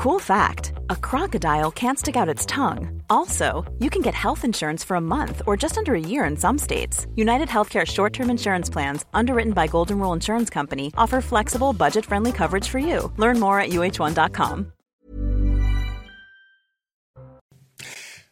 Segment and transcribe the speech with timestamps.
[0.00, 3.02] Cool fact a crocodile can't stick out its tongue.
[3.10, 6.38] Also, you can get health insurance for a month or just under a year in
[6.38, 7.06] some states.
[7.16, 12.06] United Healthcare short term insurance plans, underwritten by Golden Rule Insurance Company, offer flexible, budget
[12.06, 13.12] friendly coverage for you.
[13.18, 14.72] Learn more at uh1.com.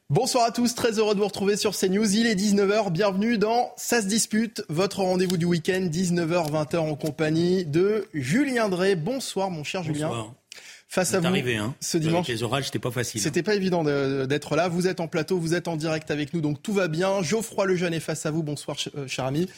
[0.09, 2.17] Bonsoir à tous, très heureux de vous retrouver sur CNews.
[2.17, 7.67] Il est 19h, bienvenue dans Ça se dispute, votre rendez-vous du week-end, 19h-20h en compagnie
[7.67, 8.97] de Julien Drey.
[8.97, 10.15] Bonsoir mon cher Bonsoir.
[10.15, 10.35] Julien.
[10.91, 11.75] Face à vous, arrivé, hein.
[11.81, 12.27] ce dimanche.
[12.27, 13.21] Avec les orages, c'était pas facile.
[13.21, 14.69] C'était pas évident de- d'être là.
[14.69, 17.23] Vous êtes en plateau, vous êtes en direct avec nous, donc tout va bien.
[17.23, 18.43] Geoffroy Lejeune est face à vous.
[18.43, 19.49] Bonsoir, ch- euh, cher ami.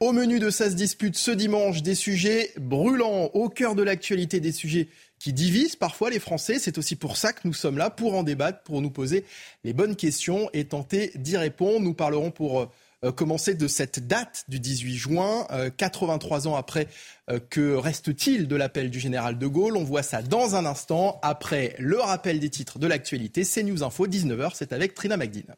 [0.00, 4.40] Au menu de Ça se dispute ce dimanche, des sujets brûlants, au cœur de l'actualité,
[4.40, 4.88] des sujets
[5.18, 6.58] qui divisent parfois les Français.
[6.58, 9.24] C'est aussi pour ça que nous sommes là, pour en débattre, pour nous poser
[9.64, 11.80] les bonnes questions et tenter d'y répondre.
[11.80, 12.66] Nous parlerons pour euh,
[13.12, 16.88] commencer de cette date du 18 juin, euh, 83 ans après.
[17.30, 19.76] Euh, que reste-t-il de l'appel du général de Gaulle?
[19.76, 23.44] On voit ça dans un instant, après le rappel des titres de l'actualité.
[23.44, 25.54] C'est News Info, 19h, c'est avec Trina Magdine.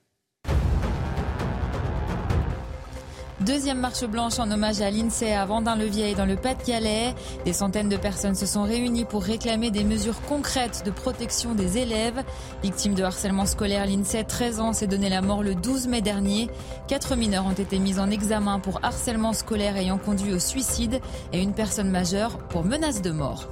[3.49, 7.15] Deuxième marche blanche en hommage à l'INSEE à Vendin-le-Vieil dans le Pas-de-Calais.
[7.47, 11.79] Des centaines de personnes se sont réunies pour réclamer des mesures concrètes de protection des
[11.79, 12.23] élèves.
[12.63, 16.51] Victime de harcèlement scolaire, l'INSEE, 13 ans, s'est donné la mort le 12 mai dernier.
[16.89, 21.01] Quatre mineurs ont été mis en examen pour harcèlement scolaire ayant conduit au suicide
[21.33, 23.49] et une personne majeure pour menace de mort.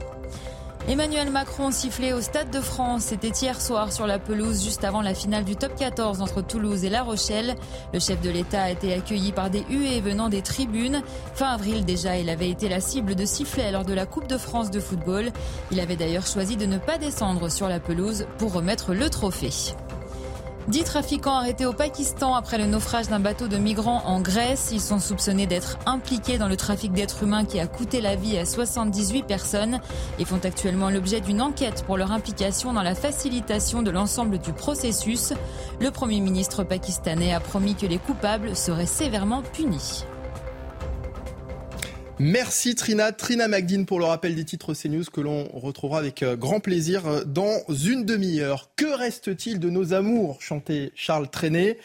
[0.89, 3.07] Emmanuel Macron sifflé au Stade de France.
[3.07, 6.85] C'était hier soir sur la pelouse juste avant la finale du top 14 entre Toulouse
[6.85, 7.57] et La Rochelle.
[7.93, 11.03] Le chef de l'État a été accueilli par des huées venant des tribunes.
[11.35, 14.39] Fin avril déjà, il avait été la cible de sifflets lors de la Coupe de
[14.39, 15.33] France de football.
[15.73, 19.75] Il avait d'ailleurs choisi de ne pas descendre sur la pelouse pour remettre le trophée.
[20.69, 24.71] Dix trafiquants arrêtés au Pakistan après le naufrage d'un bateau de migrants en Grèce.
[24.73, 28.37] Ils sont soupçonnés d'être impliqués dans le trafic d'êtres humains qui a coûté la vie
[28.37, 29.81] à 78 personnes
[30.19, 34.53] et font actuellement l'objet d'une enquête pour leur implication dans la facilitation de l'ensemble du
[34.53, 35.33] processus.
[35.81, 40.05] Le Premier ministre pakistanais a promis que les coupables seraient sévèrement punis.
[42.19, 46.35] Merci Trina, Trina Magdine pour le rappel des titres CNews que l'on retrouvera avec euh,
[46.35, 48.71] grand plaisir euh, dans une demi-heure.
[48.75, 50.41] Que reste-t-il de nos amours?
[50.41, 51.77] Chantait Charles Trenet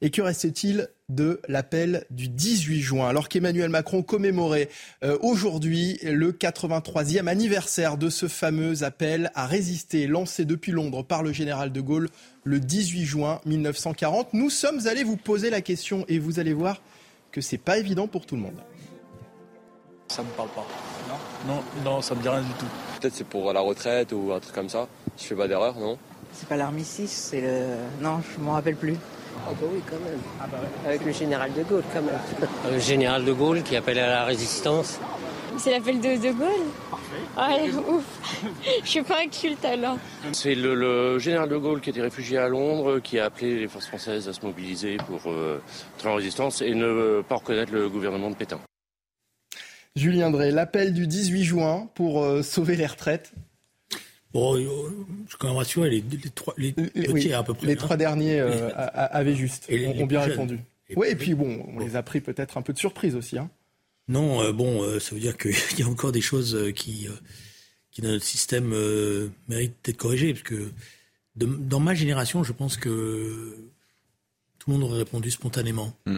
[0.00, 3.08] et que reste-t-il de l'appel du 18 juin?
[3.08, 4.68] Alors qu'Emmanuel Macron commémorait
[5.02, 11.24] euh, aujourd'hui le 83e anniversaire de ce fameux appel à résister lancé depuis Londres par
[11.24, 12.10] le général de Gaulle
[12.44, 14.34] le 18 juin 1940.
[14.34, 16.80] Nous sommes allés vous poser la question et vous allez voir
[17.32, 18.60] que c'est pas évident pour tout le monde.
[20.10, 20.66] Ça me parle pas.
[21.08, 21.54] Non?
[21.54, 22.66] Non, non, ça me dit rien du tout.
[23.00, 24.88] Peut-être c'est pour la retraite ou un truc comme ça.
[25.16, 25.98] Je fais pas d'erreur, non?
[26.32, 27.76] C'est pas l'armistice, c'est le.
[28.02, 28.96] Non, je m'en rappelle plus.
[29.46, 30.50] Ah bah oui, quand même.
[30.84, 32.18] Avec le général de Gaulle, quand même.
[32.72, 34.98] Le général de Gaulle qui appelle à la résistance.
[35.58, 36.66] C'est l'appel de De Gaulle?
[37.36, 38.04] Ouais, ouf.
[38.82, 39.96] Je suis pas inculte alors.
[40.32, 43.68] C'est le, le général de Gaulle qui était réfugié à Londres, qui a appelé les
[43.68, 45.62] forces françaises à se mobiliser pour euh,
[46.04, 48.58] en résistance et ne pas reconnaître le gouvernement de Pétain.
[50.00, 53.32] Julien Drey, l'appel du 18 juin pour euh, sauver les retraites.
[54.32, 54.64] Bon, euh,
[55.24, 57.66] je suis quand même rassuré, les, les trois, les deux oui, tiers à peu près.
[57.66, 57.76] les hein.
[57.76, 60.58] trois derniers euh, avaient juste, Et les- ont, ont bien répondu.
[60.96, 63.38] Oui, et puis- bon, on les a pris peut-être un peu de surprise aussi.
[63.38, 63.50] Hein.
[64.08, 67.06] Non, euh, bon, euh, ça veut dire qu'il y a encore des choses euh, qui,
[67.08, 67.12] euh,
[67.90, 70.32] qui dans notre système, euh, méritent d'être corrigées.
[70.32, 70.70] Parce que
[71.36, 73.54] de- dans ma génération, je pense que
[74.58, 75.92] tout le monde aurait répondu spontanément.
[76.06, 76.16] Mm.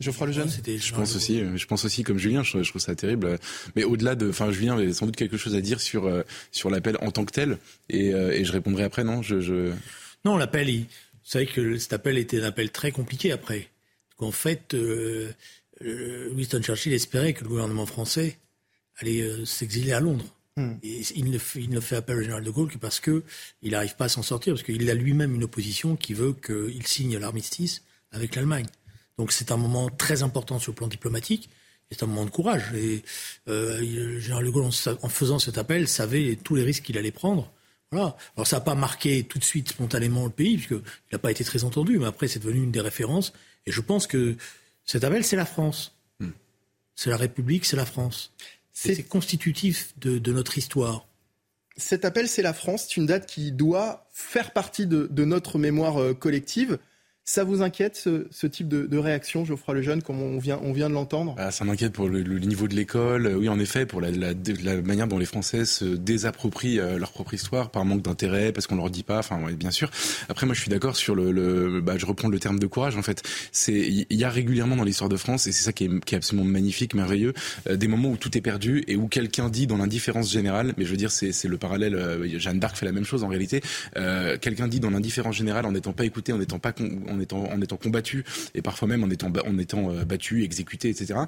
[0.00, 2.82] Geoffroy Lejeune C'était Je pense aussi, euh, je pense aussi comme Julien, je, je trouve
[2.82, 3.38] ça terrible.
[3.76, 6.70] Mais au-delà de, enfin, Julien avait sans doute quelque chose à dire sur euh, sur
[6.70, 7.58] l'appel en tant que tel,
[7.88, 9.04] et, euh, et je répondrai après.
[9.04, 9.72] Non, je, je...
[10.24, 13.68] Non, l'appel, il- vous savez que cet appel était un appel très compliqué après.
[14.16, 15.32] Qu'en fait, euh,
[16.34, 18.38] Winston Churchill espérait que le gouvernement français
[18.96, 20.26] allait euh, s'exiler à Londres.
[20.56, 20.72] Hmm.
[20.82, 23.22] Et il ne, fait, il ne fait appel au général de Gaulle que parce que
[23.62, 26.86] il n'arrive pas à s'en sortir, parce qu'il a lui-même une opposition qui veut qu'il
[26.86, 28.66] signe l'armistice avec l'Allemagne.
[29.18, 31.50] Donc c'est un moment très important sur le plan diplomatique,
[31.90, 32.72] c'est un moment de courage.
[32.74, 33.02] Et
[33.48, 36.84] euh, le général de Gaulle, en, sa- en faisant cet appel, savait tous les risques
[36.84, 37.52] qu'il allait prendre.
[37.90, 38.16] Voilà.
[38.36, 40.80] Alors ça n'a pas marqué tout de suite spontanément le pays, puisqu'il
[41.12, 43.34] n'a pas été très entendu, mais après c'est devenu une des références.
[43.66, 44.36] Et je pense que
[44.84, 45.94] cet appel, c'est la France.
[46.94, 48.32] C'est la République, c'est la France.
[48.72, 51.06] C'est constitutif de, de notre histoire.
[51.76, 52.86] Cet appel, c'est la France.
[52.88, 56.78] C'est une date qui doit faire partie de, de notre mémoire euh, collective.
[57.24, 60.94] Ça vous inquiète ce, type de, réaction, Geoffroy Lejeune, comme on vient, on vient de
[60.94, 61.36] l'entendre?
[61.38, 63.28] Ah, Ça m'inquiète pour le, niveau de l'école.
[63.36, 64.10] Oui, en effet, pour la,
[64.82, 68.74] manière dont les Français se désapproprient euh, leur propre histoire par manque d'intérêt, parce qu'on
[68.74, 69.20] leur dit pas.
[69.20, 69.88] Enfin, bien sûr.
[70.28, 71.80] Après, moi, je suis d'accord sur le.
[71.80, 72.96] bah, je reprends le terme de courage.
[72.96, 73.22] En fait,
[73.68, 76.92] il y a régulièrement dans l'histoire de France, et c'est ça qui est, absolument magnifique,
[76.92, 77.34] merveilleux,
[77.68, 80.74] euh, des moments où tout est perdu et où quelqu'un dit dans l'indifférence générale.
[80.76, 81.94] Mais je veux dire, c'est le parallèle.
[81.94, 83.62] Euh, Jeanne d'Arc fait la même chose en réalité.
[84.40, 86.72] quelqu'un dit dans l'indifférence générale, en n'étant pas écouté, en n'étant pas
[87.12, 88.24] en étant, en étant combattu
[88.54, 91.20] et parfois même en étant, en étant euh, battu, exécuté, etc.,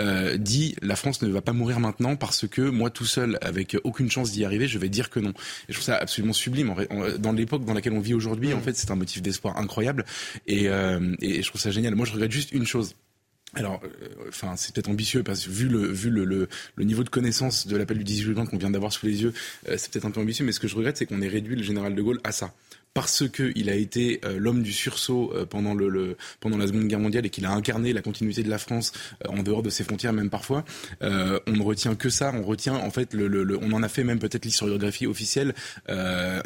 [0.00, 3.76] euh, dit la France ne va pas mourir maintenant parce que moi tout seul, avec
[3.84, 5.30] aucune chance d'y arriver, je vais dire que non.
[5.30, 6.74] Et je trouve ça absolument sublime.
[7.18, 8.62] Dans l'époque dans laquelle on vit aujourd'hui, en mm.
[8.62, 10.04] fait, c'est un motif d'espoir incroyable
[10.46, 11.94] et, euh, et je trouve ça génial.
[11.94, 12.94] Moi, je regrette juste une chose
[13.54, 13.82] alors,
[14.28, 17.76] enfin, c'est peut-être ambitieux parce que vu le vu le, le, niveau de connaissance de
[17.76, 19.32] l'appel du 18 juin qu'on vient d'avoir sous les yeux,
[19.76, 20.44] c'est peut-être un peu ambitieux.
[20.44, 22.54] Mais ce que je regrette, c'est qu'on ait réduit le général de Gaulle à ça
[22.94, 27.30] parce qu'il a été euh, l'homme du sursaut euh, pendant, la Seconde Guerre mondiale et
[27.30, 28.92] qu'il a incarné la continuité de la France
[29.24, 30.64] euh, en dehors de ses frontières même parfois,
[31.00, 32.32] on ne retient que ça.
[32.34, 35.54] On retient en fait, on en a fait même peut-être l'historiographie officielle,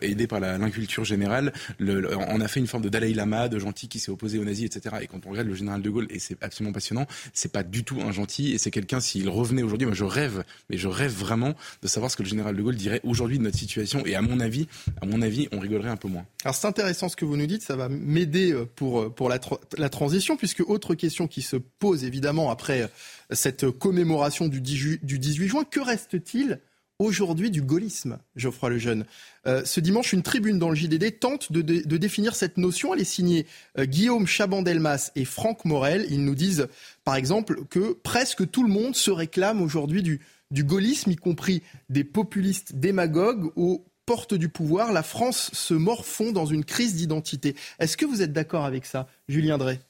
[0.02, 1.52] aidée par l'inculture générale.
[1.80, 4.66] on a fait une forme de Dalai Lama, de gentil qui s'est opposé aux nazis,
[4.66, 4.96] etc.
[5.02, 7.84] Et quand on regarde le général de Gaulle, et c'est absolument passionnant, c'est pas du
[7.84, 11.12] tout un gentil et c'est quelqu'un, s'il revenait aujourd'hui, moi je rêve, mais je rêve
[11.12, 14.04] vraiment de savoir ce que le général de Gaulle dirait aujourd'hui de notre situation.
[14.06, 14.68] Et à mon avis,
[15.00, 16.26] à mon avis, on rigolerait un peu moins.
[16.44, 19.30] Alors c'est intéressant ce que vous nous dites, ça va m'aider euh, pour, euh, pour
[19.30, 19.40] la,
[19.78, 22.88] la, transition, puisque autre question qui se pose évidemment après euh,
[23.30, 26.60] cette commémoration du, 18 juin, que reste-t-il
[26.98, 29.04] aujourd'hui du gaullisme, Geoffroy Lejeune?
[29.46, 31.60] Ce dimanche, une tribune dans le JDD tente de,
[31.96, 32.94] définir cette notion.
[32.94, 33.46] Elle est signée
[33.76, 36.06] Guillaume Chabandelmas et Franck Morel.
[36.08, 36.68] Ils nous disent,
[37.02, 40.20] par exemple, que presque tout le monde se réclame aujourd'hui du,
[40.52, 46.32] du gaullisme, y compris des populistes démagogues au porte du pouvoir, la France se morfond
[46.32, 47.54] dans une crise d'identité.
[47.78, 49.80] Est-ce que vous êtes d'accord avec ça, Julien Drey?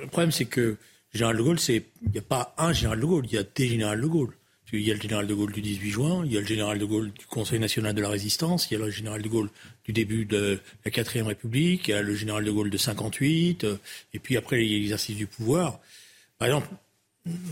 [0.00, 0.76] Le problème, c'est que
[1.12, 1.82] général de Gaulle, il
[2.12, 4.34] n'y a pas un général de Gaulle, il y a des généraux de Gaulle.
[4.72, 6.78] Il y a le général de Gaulle du 18 juin, il y a le général
[6.78, 9.50] de Gaulle du Conseil national de la résistance, il y a le général de Gaulle
[9.84, 13.64] du début de la 4 République, il y a le général de Gaulle de 58,
[13.64, 13.76] euh,
[14.14, 15.80] et puis après l'exercice du pouvoir.
[16.38, 16.68] Par exemple,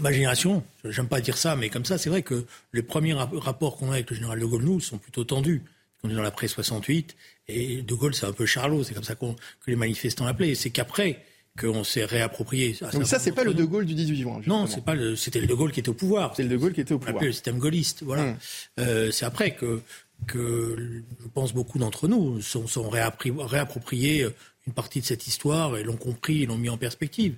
[0.01, 3.77] ma génération, j'aime pas dire ça, mais comme ça, c'est vrai que les premiers rapports
[3.77, 5.63] qu'on a avec le général de Gaulle, nous, sont plutôt tendus.
[6.05, 7.17] On est dans l'après 68,
[7.49, 9.27] et de Gaulle, c'est un peu Charlot, c'est comme ça que
[9.67, 10.55] les manifestants l'appelaient.
[10.55, 11.25] C'est qu'après
[11.59, 12.77] qu'on s'est réapproprié.
[12.93, 14.41] Donc ça, c'est pas le de Gaulle du 18 juin.
[14.47, 16.35] Non, c'est pas le, c'était le de Gaulle qui était au pouvoir.
[16.37, 17.23] C'est le de Gaulle qui était au pouvoir.
[17.23, 18.25] le système gaulliste, voilà.
[18.25, 18.37] Hum.
[18.79, 19.83] Euh, c'est après que
[20.27, 24.27] que je pense beaucoup d'entre nous sont, sont réappropriés
[24.67, 27.37] une partie de cette histoire et l'ont compris et l'ont mis en perspective.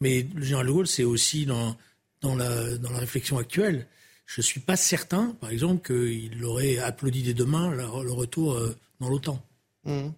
[0.00, 1.76] Mais le général de Gaulle, c'est aussi dans,
[2.20, 3.86] dans, la, dans la réflexion actuelle.
[4.26, 8.76] Je ne suis pas certain, par exemple, qu'il aurait applaudi dès demain le, retour euh,
[9.00, 9.42] dans l'OTAN.
[9.84, 10.08] Mmh.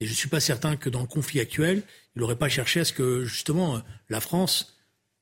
[0.00, 1.82] Et je ne suis pas certain que dans le conflit actuel,
[2.16, 4.76] il n'aurait pas cherché à ce que, justement, la France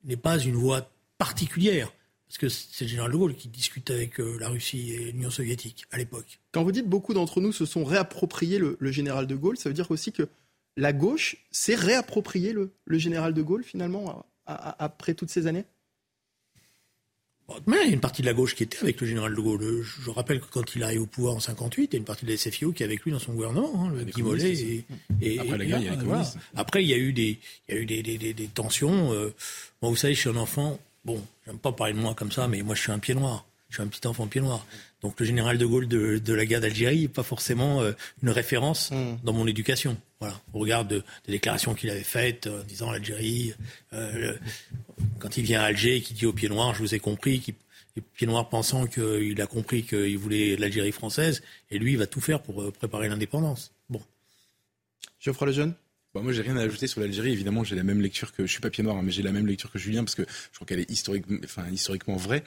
[0.04, 1.92] n'ait pas une voix particulière.
[2.28, 5.30] Parce que c'est le général de Gaulle qui discute avec euh, la Russie et l'Union
[5.30, 6.40] soviétique à l'époque.
[6.52, 9.70] Quand vous dites beaucoup d'entre nous se sont réappropriés le, le, général de Gaulle, ça
[9.70, 10.28] veut dire aussi que
[10.78, 15.64] la gauche s'est réapproprié le, général de Gaulle, finalement, après toutes ces années?
[17.66, 19.82] Il y a une partie de la gauche qui était avec le général de Gaulle.
[19.82, 22.26] Je, rappelle que quand il arrive au pouvoir en 58, il y a une partie
[22.26, 24.84] de la SFIO qui est avec lui dans son gouvernement, hein, le Guy Mollet.
[25.20, 26.30] Et, après la guerre, il y a voilà.
[26.54, 27.38] Après, il y a eu des,
[27.68, 29.12] il y a eu des, des, des, tensions.
[29.12, 29.34] Euh,
[29.80, 30.78] vous savez, je suis un enfant.
[31.04, 33.46] Bon, j'aime pas parler de moi comme ça, mais moi, je suis un pied noir.
[33.70, 34.64] Je suis un petit enfant pied noir.
[35.02, 37.92] Donc le général de Gaulle de, la guerre d'Algérie n'est pas forcément euh,
[38.22, 39.18] une référence hmm.
[39.22, 39.96] dans mon éducation.
[40.20, 43.54] Voilà, au regard de, des déclarations qu'il avait faites euh, en disant l'Algérie,
[43.92, 44.36] euh,
[45.20, 47.40] quand il vient à Alger et qu'il dit au pied noir, je vous ai compris,
[47.40, 47.54] qui
[48.14, 51.42] pied noir pensant qu'il a compris qu'il voulait l'Algérie française,
[51.72, 53.72] et lui, il va tout faire pour préparer l'indépendance.
[53.90, 54.00] Bon.
[55.18, 55.74] Geoffroy Lejeune?
[56.14, 57.32] Bah moi, j'ai rien à ajouter sur l'Algérie.
[57.32, 59.32] Évidemment, j'ai la même lecture que je suis pas pied noir, hein, mais j'ai la
[59.32, 62.42] même lecture que Julien parce que je crois qu'elle est historique, enfin, historiquement vraie.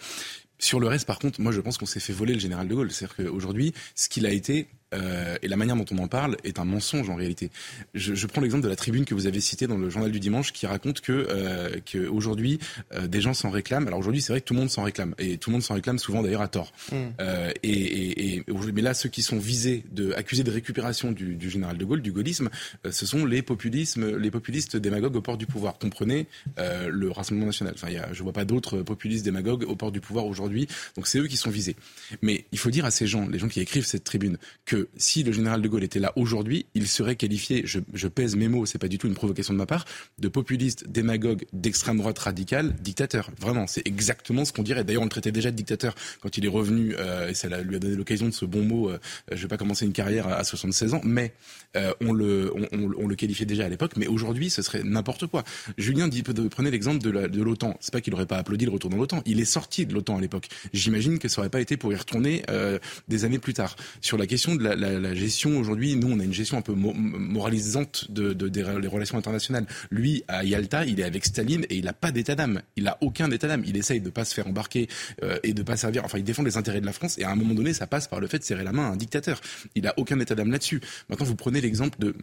[0.58, 2.75] Sur le reste, par contre, moi je pense qu'on s'est fait voler le général de
[2.75, 2.91] Gaulle.
[2.91, 6.60] C'est-à-dire qu'aujourd'hui, ce qu'il a été, euh, et la manière dont on en parle est
[6.60, 7.50] un mensonge en réalité.
[7.93, 10.19] Je, je prends l'exemple de la tribune que vous avez citée dans le journal du
[10.19, 12.60] dimanche qui raconte que euh, qu'aujourd'hui
[12.93, 13.88] euh, des gens s'en réclament.
[13.88, 15.74] Alors aujourd'hui c'est vrai que tout le monde s'en réclame et tout le monde s'en
[15.74, 16.71] réclame souvent d'ailleurs à tort.
[16.91, 16.95] Mm.
[17.19, 21.36] Euh, et, et, et mais là ceux qui sont visés de accusés de récupération du,
[21.36, 22.50] du général de Gaulle, du gaullisme,
[22.86, 25.77] euh, ce sont les populismes, les populistes démagogues au port du pouvoir.
[25.77, 26.27] Comprenez
[26.60, 27.74] euh, le Rassemblement national.
[27.75, 30.67] Enfin, y a, je vois pas d'autres populistes démagogues au port du pouvoir aujourd'hui.
[30.95, 31.75] Donc c'est eux qui sont visés.
[32.21, 35.24] Mais il faut dire à ces gens, les gens qui écrivent cette tribune, que si
[35.24, 38.78] le général de Gaulle était là aujourd'hui, il serait qualifié, je, pèse mes mots, c'est
[38.78, 39.86] pas du tout une provocation de ma part,
[40.20, 43.30] de populiste, démagogue, d'extrême droite radicale, dictateur.
[43.40, 44.84] Vraiment, c'est exactement ce qu'on dirait.
[44.84, 47.76] D'ailleurs, on le traitait déjà de dictateur quand il est revenu, euh, et ça lui
[47.76, 48.90] a donné l'occasion de ce bon mot.
[48.90, 49.00] Euh,
[49.32, 51.34] je vais pas commencer une carrière à, 76 ans, mais
[51.78, 53.94] euh, on, le, qualifiait déjà à l'époque.
[53.98, 55.44] Mais aujourd'hui, ce serait n'importe quoi.
[55.78, 57.78] Julien dit, prenez l'exemple de l'OTAN.
[57.80, 59.22] C'est pas qu'il aurait pas applaudi le retour dans l'OTAN.
[59.26, 60.50] Il est sorti de l'OTAN à l'époque.
[60.74, 63.76] J'imagine que ça aurait pas été pour y retourner euh, des années plus tard.
[64.02, 66.74] Sur la question de la, la, gestion aujourd'hui, nous, on a une gestion un peu
[66.74, 69.66] moralisante de, de, des relations internationales.
[69.90, 72.62] Lui, à Yalta, il est avec Staline et il n'a pas d'état d'âme.
[72.75, 73.63] Il n'a aucun état d'âme.
[73.66, 74.88] Il essaye de pas se faire embarquer
[75.24, 76.06] euh, et de pas servir.
[76.06, 78.08] Enfin, il défend les intérêts de la France et à un moment donné, ça passe
[78.08, 79.42] par le fait de serrer la main à un dictateur.
[79.75, 80.82] Il a aucun état d'âme là-dessus.
[81.10, 82.16] Maintenant, vous prenez l'exemple de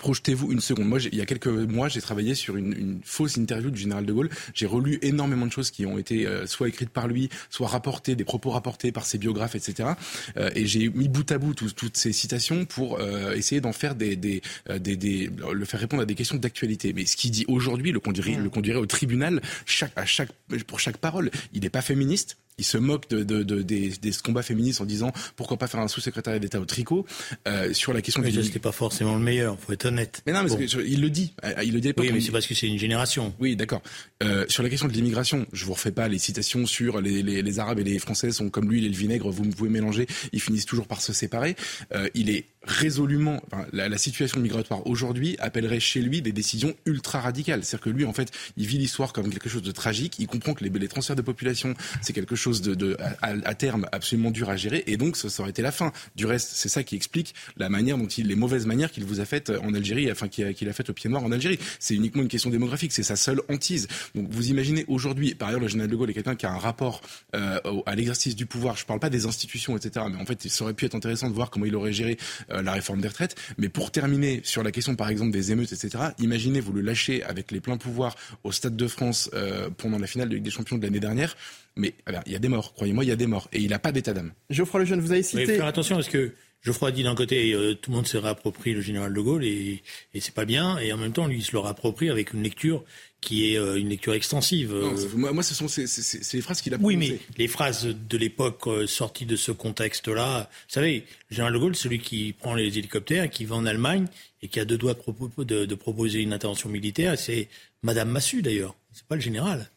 [0.00, 0.88] projetez-vous une seconde.
[0.88, 4.04] Moi, il y a quelques mois, j'ai travaillé sur une, une, fausse interview du général
[4.06, 4.30] de Gaulle.
[4.54, 8.16] J'ai relu énormément de choses qui ont été euh, soit écrites par lui, soit rapportées,
[8.16, 9.90] des propos rapportés par ses biographes, etc.
[10.36, 13.94] Euh, et j'ai mis bout à bout toutes ces citations pour euh, essayer d'en faire
[13.94, 14.42] des, des,
[14.78, 16.92] des, des, le faire répondre à des questions d'actualité.
[16.92, 18.42] Mais ce qu'il dit aujourd'hui le conduirait, mmh.
[18.42, 20.32] le conduirait au tribunal chaque, à chaque,
[20.66, 21.30] pour chaque parole.
[21.52, 24.84] Il n'est pas féministe il se moque de, de, de des, des, combats féministes en
[24.84, 27.06] disant pourquoi pas faire un sous-secrétariat d'État au tricot
[27.48, 28.22] euh, sur la question.
[28.22, 28.42] Mais du...
[28.42, 30.22] c'était pas forcément le meilleur, faut être honnête.
[30.26, 30.50] Mais non, mais
[30.86, 31.92] il le dit, euh, il le dit.
[31.96, 33.34] Oui, mais c'est parce que c'est une génération.
[33.40, 33.82] Oui, d'accord.
[34.22, 37.42] Euh, sur la question de l'immigration, je vous refais pas les citations sur les, les,
[37.42, 40.40] les, Arabes et les Français sont comme lui, les le vinaigre, vous pouvez mélanger, ils
[40.40, 41.56] finissent toujours par se séparer.
[41.94, 46.74] Euh, il est résolument, enfin, la, la, situation migratoire aujourd'hui appellerait chez lui des décisions
[46.84, 47.64] ultra radicales.
[47.64, 50.16] C'est-à-dire que lui, en fait, il vit l'histoire comme quelque chose de tragique.
[50.18, 53.54] Il comprend que les, les transferts de population, c'est quelque chose de, de à, à,
[53.54, 55.92] terme absolument dur à gérer, et donc ça, ça, aurait été la fin.
[56.16, 59.20] Du reste, c'est ça qui explique la manière dont il, les mauvaises manières qu'il vous
[59.20, 61.58] a faites en Algérie, enfin qu'il a, qu faites au pied noir en Algérie.
[61.78, 62.92] C'est uniquement une question démographique.
[62.92, 63.88] C'est sa seule hantise.
[64.14, 66.58] Donc vous imaginez aujourd'hui, par ailleurs, le général de Gaulle est quelqu'un qui a un
[66.58, 67.00] rapport
[67.34, 68.76] euh, à l'exercice du pouvoir.
[68.76, 70.06] Je parle pas des institutions, etc.
[70.10, 72.18] Mais en fait, ça aurait pu être intéressant de voir comment il aurait géré
[72.50, 73.36] euh, la réforme des retraites.
[73.58, 77.22] Mais pour terminer sur la question, par exemple, des émeutes, etc., imaginez vous le lâchez
[77.24, 80.50] avec les pleins pouvoirs au Stade de France euh, pendant la finale de Ligue des
[80.50, 81.36] Champions de l'année dernière.
[81.76, 81.94] Mais
[82.26, 83.48] il y a des morts, croyez-moi, il y a des morts.
[83.52, 84.32] Et il n'a pas d'état d'âme.
[84.50, 85.46] Geoffroy Lejeune, vous avez cité...
[85.46, 88.82] faire attention parce que Geoffroy dit d'un côté, euh, tout le monde se réapproprie le
[88.82, 90.78] général de Gaulle et, et c'est pas bien.
[90.78, 92.84] Et en même temps, lui, il se le réapproprie avec une lecture
[93.22, 94.74] qui est euh, une lecture extensive.
[94.74, 95.86] Non, moi, moi, ce sont c'est,
[96.34, 100.50] les phrases qu'il a Oui, mais les phrases de l'époque euh, sorties de ce contexte-là,
[100.50, 104.06] vous savez, le général de Gaulle, celui qui prend les hélicoptères, qui va en Allemagne
[104.42, 107.48] et qui a deux doigts de, de, de proposer une intervention militaire, c'est
[107.82, 109.70] Madame Massu d'ailleurs, c'est pas le général,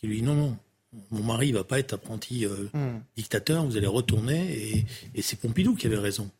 [0.00, 0.56] qui lui dit non, non,
[1.10, 3.02] mon mari va pas être apprenti euh, hmm.
[3.16, 6.30] dictateur, vous allez retourner, et, et c'est Pompidou qui avait raison.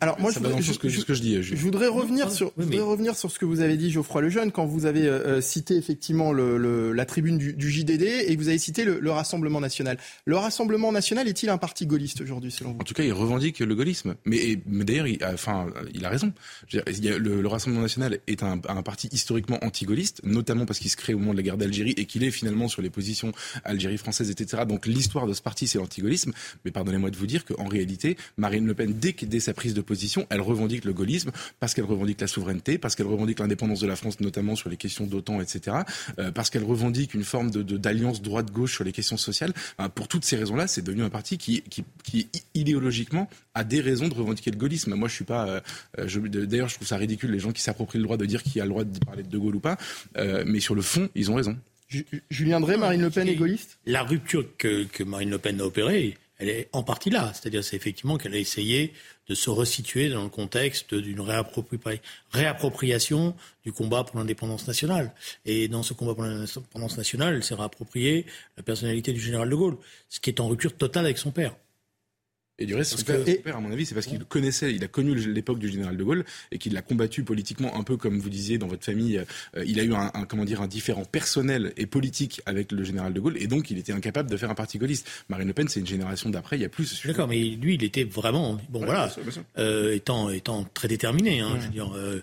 [0.00, 3.30] Alors moi, je, voudrais, je, que, je, dis, je, voudrais revenir sur, voudrais revenir sur
[3.30, 6.56] ce que vous avez dit, Geoffroy Lejeune, quand vous avez euh, euh, cité effectivement le,
[6.56, 9.98] le, la tribune du, du, JDD et vous avez cité le, le, Rassemblement national.
[10.24, 12.78] Le Rassemblement national est-il un parti gaulliste aujourd'hui, selon vous?
[12.80, 14.14] En tout cas, il revendique le gaullisme.
[14.24, 16.32] Mais, mais d'ailleurs, il, enfin, il a raison.
[16.70, 21.14] Dire, le, Rassemblement national est un, un parti historiquement anti-gaulliste, notamment parce qu'il se crée
[21.14, 23.32] au moment de la guerre d'Algérie et qu'il est finalement sur les positions
[23.64, 24.62] Algérie française, etc.
[24.66, 26.32] Donc l'histoire de ce parti, c'est l'anti-gaullisme.
[26.64, 29.74] Mais pardonnez-moi de vous dire qu'en réalité, Marine Le Pen, dès qu'elle dès sa prise
[29.74, 33.80] de position, elle revendique le gaullisme parce qu'elle revendique la souveraineté, parce qu'elle revendique l'indépendance
[33.80, 35.78] de la France, notamment sur les questions d'OTAN, etc.,
[36.20, 39.52] euh, parce qu'elle revendique une forme de, d'alliance droite-gauche sur les questions sociales.
[39.96, 44.06] pour toutes ces raisons-là, c'est devenu un parti qui, qui, qui, idéologiquement a des raisons
[44.06, 44.94] de revendiquer le gaullisme.
[44.94, 45.62] Moi, je suis pas.
[45.98, 48.60] Euh, d'ailleurs, je trouve ça ridicule les gens qui s'approprient le droit de dire qui
[48.60, 49.76] a le droit de parler de De Gaulle ou pas.
[50.16, 51.56] Euh, mais sur le fond, ils ont raison.
[52.30, 53.78] Julien Drey, Marine Le Pen est gaulliste?
[53.84, 57.32] La rupture que, que Marine Le Pen a opérée, elle est en partie là.
[57.32, 58.92] C'est-à-dire, c'est effectivement qu'elle a essayé
[59.28, 65.12] de se resituer dans le contexte d'une réappropriation du combat pour l'indépendance nationale.
[65.46, 68.26] Et dans ce combat pour l'indépendance nationale, elle s'est réappropriée
[68.56, 69.76] la personnalité du général de Gaulle,
[70.08, 71.54] ce qui est en rupture totale avec son père.
[72.58, 75.14] Et du reste, son père, à mon avis, c'est parce qu'il connaissait, il a connu
[75.14, 78.58] l'époque du général de Gaulle et qu'il l'a combattu politiquement, un peu comme vous disiez
[78.58, 79.18] dans votre famille.
[79.56, 83.12] Euh, il a eu un, comment dire, un différent personnel et politique avec le général
[83.12, 85.08] de Gaulle et donc il était incapable de faire un parti gaulliste.
[85.28, 87.04] Marine Le Pen, c'est une génération d'après, il y a plus.
[87.04, 89.12] D'accord, mais lui, il était vraiment, bon voilà,
[89.58, 91.40] Euh, étant, étant très déterminé.
[91.40, 92.22] Hein, Je veux dire, euh,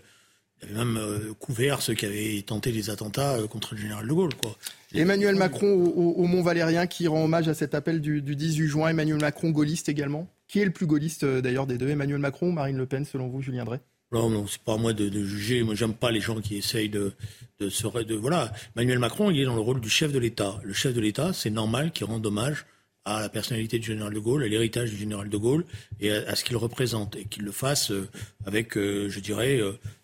[0.61, 4.07] il avait même euh, couvert ceux qui avaient tenté les attentats euh, contre le général
[4.07, 4.55] de Gaulle, quoi.
[4.93, 8.89] Emmanuel Macron au, Mont Valérien qui rend hommage à cet appel du, 18 juin.
[8.89, 10.27] Emmanuel Macron gaulliste également.
[10.47, 11.89] Qui est le plus gaulliste euh, d'ailleurs des deux?
[11.89, 13.79] Emmanuel Macron ou Marine Le Pen selon vous, Julien Drey?
[14.11, 15.63] Non, non, c'est pas à moi de, juger.
[15.63, 17.13] Moi, j'aime pas les gens qui essayent de,
[17.59, 18.51] de se, de, voilà.
[18.75, 20.59] Emmanuel Macron, il est dans le rôle du chef de l'État.
[20.63, 22.65] Le chef de l'État, c'est normal qu'il rende hommage
[23.05, 25.65] à la personnalité du général de Gaulle, à l'héritage du général de Gaulle
[26.01, 28.07] et à, ce qu'il représente et qu'il le fasse euh,
[28.45, 29.59] avec, euh, je dirais,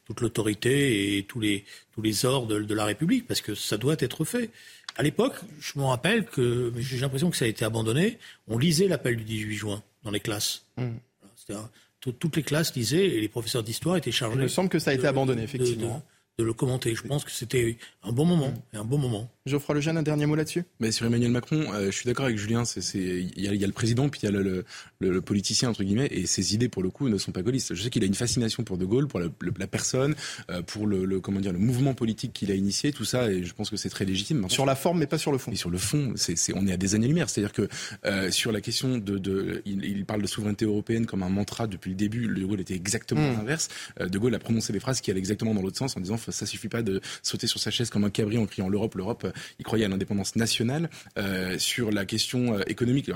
[0.08, 3.98] toute l'autorité et tous les tous les ordres de, la République, parce que ça doit
[4.00, 4.50] être fait.
[4.96, 8.18] À l'époque, je me rappelle que j'ai l'impression que ça a été abandonné.
[8.48, 10.64] On lisait l'appel du 18 juin dans les classes.
[10.78, 11.54] Mmh.
[12.02, 14.38] toutes les classes lisaient et les professeurs d'histoire étaient chargés.
[14.38, 16.04] Il me semble que ça a été abandonné, effectivement
[16.38, 16.96] de le commenter.
[16.96, 19.30] Je pense que c'était un bon moment, un bon moment.
[19.48, 20.64] Geoffroy Lejeune, un dernier mot là-dessus?
[20.80, 22.64] Mais Sur Emmanuel Macron, euh, je suis d'accord avec Julien,
[22.94, 24.66] il y, y, a le président, puis il y a le, le,
[25.00, 27.74] le, politicien, entre guillemets, et ses idées, pour le coup, ne sont pas gaullistes.
[27.74, 30.16] Je sais qu'il a une fascination pour De Gaulle, pour la personne,
[30.50, 33.54] euh, pour le, comment dire, le mouvement politique qu'il a initié, tout ça, et je
[33.54, 34.50] pense que c'est très légitime.
[34.50, 35.52] sur la forme, mais pas sur le fond.
[35.52, 36.14] Et sur le fond,
[36.56, 37.30] on est à des années-lumière.
[37.30, 37.68] C'est-à-dire que
[38.06, 39.18] euh, sur la question de...
[39.18, 42.28] de il, il, parle de souveraineté européenne comme un mantra depuis le début.
[42.28, 43.38] De Gaulle était exactement mmh.
[43.38, 43.68] l'inverse.
[44.00, 46.46] De Gaulle a prononcé des phrases qui allaient exactement dans l'autre sens en disant ça
[46.46, 49.28] suffit pas de sauter sur sa chaise comme un cabri en criant l'Europe, l'Europe.
[49.60, 50.90] Il croyait à l'indépendance nationale.
[51.18, 53.12] Euh, sur la question euh, économique,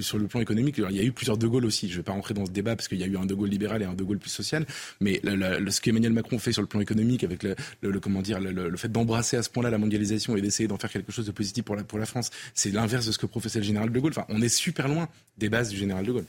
[0.00, 1.88] sur le plan économique, il y a eu plusieurs De Gaulle aussi.
[1.88, 3.34] Je ne vais pas rentrer dans ce débat parce qu'il y a eu un De
[3.34, 4.66] Gaulle libéral et un De Gaulle plus social.
[5.00, 7.54] Mais ce qu'Emmanuel Macron fait sur le plan économique, avec le,
[8.00, 11.12] comment dire, le, fait d'embrasser à ce point-là la mondialisation et d'essayer d'en faire quelque
[11.12, 13.64] chose de positif pour la, pour la France, c'est l'inverse de ce que professait le
[13.64, 14.12] général de Gaulle.
[14.12, 16.26] Enfin, on est super loin des bases du général de Gaulle.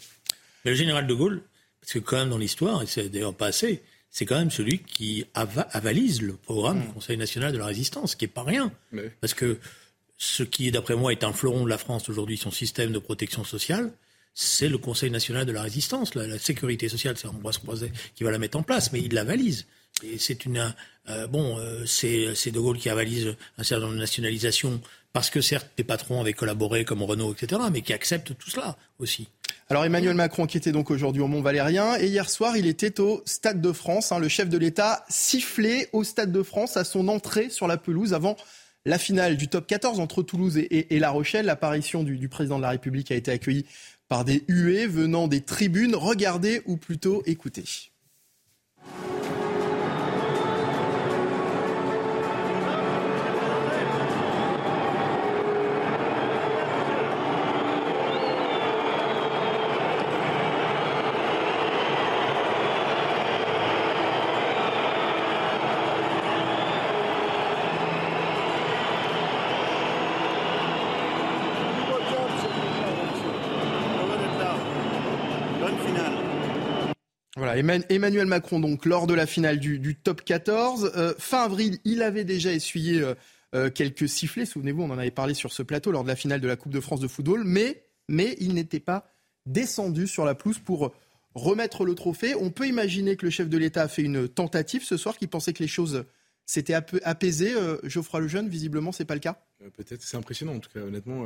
[0.63, 1.41] Mais le général de Gaulle,
[1.81, 3.83] parce que quand même dans l'histoire, et c'est d'ailleurs pas assez,
[4.15, 6.93] c'est quand même celui qui avalise le programme du mmh.
[6.93, 8.71] Conseil national de la résistance, ce qui n'est pas rien.
[9.19, 9.59] Parce que
[10.17, 13.43] ce qui, d'après moi, est un fleuron de la France aujourd'hui, son système de protection
[13.43, 13.91] sociale,
[14.33, 16.15] c'est le Conseil national de la résistance.
[16.15, 19.25] La, sécurité sociale, c'est Ambroise Croiset qui va la mettre en place, mais il la
[19.25, 19.65] valise.
[20.01, 20.73] Et c'est une
[21.09, 24.79] euh, bon, euh, c'est De Gaulle qui avalise un certain nombre de nationalisations
[25.11, 28.77] parce que certes des patrons avaient collaboré comme Renault, etc., mais qui acceptent tout cela
[28.97, 29.27] aussi.
[29.67, 33.23] Alors Emmanuel Macron qui était donc aujourd'hui au Mont-Valérien et hier soir il était au
[33.25, 34.11] Stade de France.
[34.11, 37.77] Hein, le chef de l'État sifflait au Stade de France à son entrée sur la
[37.77, 38.35] pelouse avant
[38.85, 41.47] la finale du top 14 entre Toulouse et, La Rochelle.
[41.47, 43.65] L'apparition du, du, président de la République a été accueillie
[44.07, 45.95] par des huées venant des tribunes.
[45.95, 47.63] Regardez ou plutôt écoutez.
[77.55, 80.91] Emmanuel Macron, donc, lors de la finale du, top 14.
[80.95, 83.15] Euh, fin avril, il avait déjà essuyé euh,
[83.53, 84.45] euh, quelques sifflets.
[84.45, 86.73] Souvenez-vous, on en avait parlé sur ce plateau lors de la finale de la Coupe
[86.73, 87.43] de France de football.
[87.45, 89.09] Mais, mais il n'était pas
[89.45, 90.93] descendu sur la pelouse pour
[91.33, 92.35] remettre le trophée.
[92.35, 95.27] On peut imaginer que le chef de l'État a fait une tentative ce soir, qui
[95.27, 96.05] pensait que les choses
[96.45, 97.53] s'étaient apaisées.
[97.83, 99.41] Geoffroy Lejeune, visiblement, c'est pas le cas
[99.75, 101.25] Peut-être, c'est impressionnant en tout cas, honnêtement.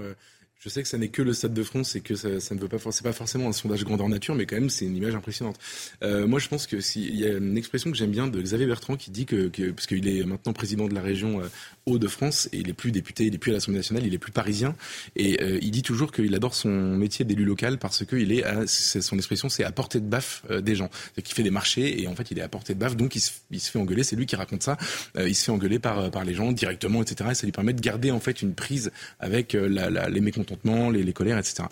[0.62, 2.68] Je sais que ça n'est que le Stade de France et que ça, ne veut
[2.68, 5.58] pas, c'est forcément un sondage grandeur nature, mais quand même c'est une image impressionnante.
[6.04, 8.66] Euh, moi, je pense que s'il y a une expression que j'aime bien de Xavier
[8.66, 11.48] Bertrand qui dit que, que parce qu'il est maintenant président de la région euh,
[11.86, 14.34] Hauts-de-France et il est plus député, il est plus à l'Assemblée nationale, il est plus
[14.34, 14.76] parisien
[15.16, 19.16] et euh, il dit toujours qu'il adore son métier d'élu local parce qu'il est, son
[19.16, 20.90] expression, c'est à portée de baffe des gens,
[21.24, 23.22] qu'il fait des marchés et en fait il est à portée de baffe, donc il
[23.22, 23.32] se,
[23.72, 24.04] fait engueuler.
[24.04, 24.78] C'est lui qui raconte ça.
[25.18, 27.30] il se fait engueuler par les gens directement, etc.
[27.32, 30.49] Et ça lui permet de garder en fait une prise avec les mécontents
[30.92, 31.64] les, les, colères, etc.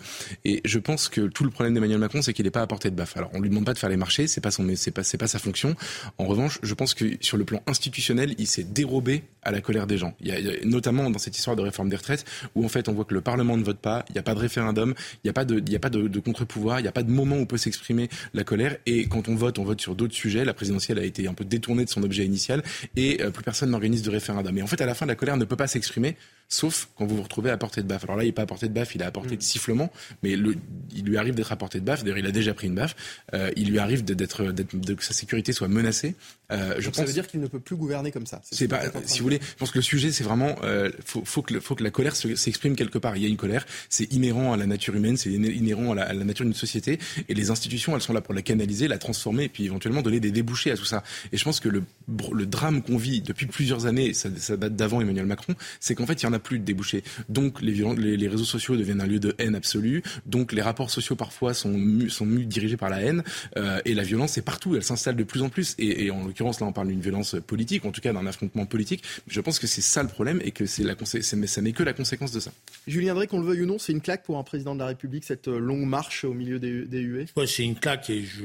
[0.44, 2.90] Et je pense que tout le problème d'Emmanuel Macron, c'est qu'il n'est pas à portée
[2.90, 3.16] de baffe.
[3.16, 5.18] Alors, on lui demande pas de faire les marchés, c'est pas son, c'est pas, c'est
[5.18, 5.74] pas sa fonction.
[6.18, 9.86] En revanche, je pense que sur le plan institutionnel, il s'est dérobé à la colère
[9.86, 10.14] des gens.
[10.20, 12.92] Il y, a, notamment dans cette histoire de réforme des retraites, où en fait, on
[12.92, 15.30] voit que le Parlement ne vote pas, il n'y a pas de référendum, il n'y
[15.30, 17.38] a pas de, il y a pas de, contre-pouvoir, il n'y a pas de moment
[17.38, 18.76] où peut s'exprimer la colère.
[18.86, 20.44] Et quand on vote, on vote sur d'autres sujets.
[20.44, 22.62] La présidentielle a été un peu détournée de son objet initial
[22.96, 24.56] et euh, plus personne n'organise de référendum.
[24.58, 26.16] Et en fait, à la fin, la colère ne peut pas s'exprimer
[26.48, 28.04] sauf quand vous vous retrouvez à portée de baffe.
[28.04, 29.40] Alors là, il n'est pas à portée de baffe, il est à portée de mm.
[29.40, 30.56] sifflement, mais le,
[30.94, 32.02] il lui arrive d'être à portée de baffe.
[32.02, 32.96] D'ailleurs, il a déjà pris une baffe.
[33.34, 36.14] Euh, il lui arrive d'être, que sa sécurité soit menacée.
[36.50, 36.96] Euh, je pense...
[36.96, 38.40] Ça veut dire qu'il ne peut plus gouverner comme ça.
[38.50, 41.42] C'est pas, si vous voulez, je pense que le sujet, c'est vraiment, euh, faut, faut,
[41.42, 43.16] que, faut que la colère s'exprime quelque part.
[43.16, 46.02] Il y a une colère, c'est inhérent à la nature humaine, c'est inhérent à la,
[46.04, 48.98] à la nature d'une société, et les institutions, elles sont là pour la canaliser, la
[48.98, 51.02] transformer, et puis éventuellement donner des débouchés à tout ça.
[51.32, 51.84] Et je pense que le,
[52.32, 56.06] le drame qu'on vit depuis plusieurs années, ça, ça date d'avant Emmanuel Macron, c'est qu'en
[56.06, 57.02] fait, il y en a plus de débouchés.
[57.28, 60.02] Donc les, les, les, réseaux sociaux deviennent un lieu de haine absolue.
[60.26, 63.22] Donc les rapports sociaux parfois sont mu, sont mu dirigés par la haine,
[63.56, 64.76] euh, et la violence est partout.
[64.76, 65.74] Elle s'installe de plus en plus.
[65.78, 68.66] Et, et en l'occurrence, là, on parle d'une violence politique, en tout cas d'un affrontement
[68.66, 69.02] politique.
[69.26, 71.92] Je pense que c'est ça le problème et que c'est la ça n'est que la
[71.92, 72.52] conséquence de ça.
[72.86, 74.86] Julien Drey, qu'on le veuille ou non, c'est une claque pour un président de la
[74.86, 78.22] République, cette euh, longue marche au milieu des, des huées ouais, C'est une claque et
[78.22, 78.44] je,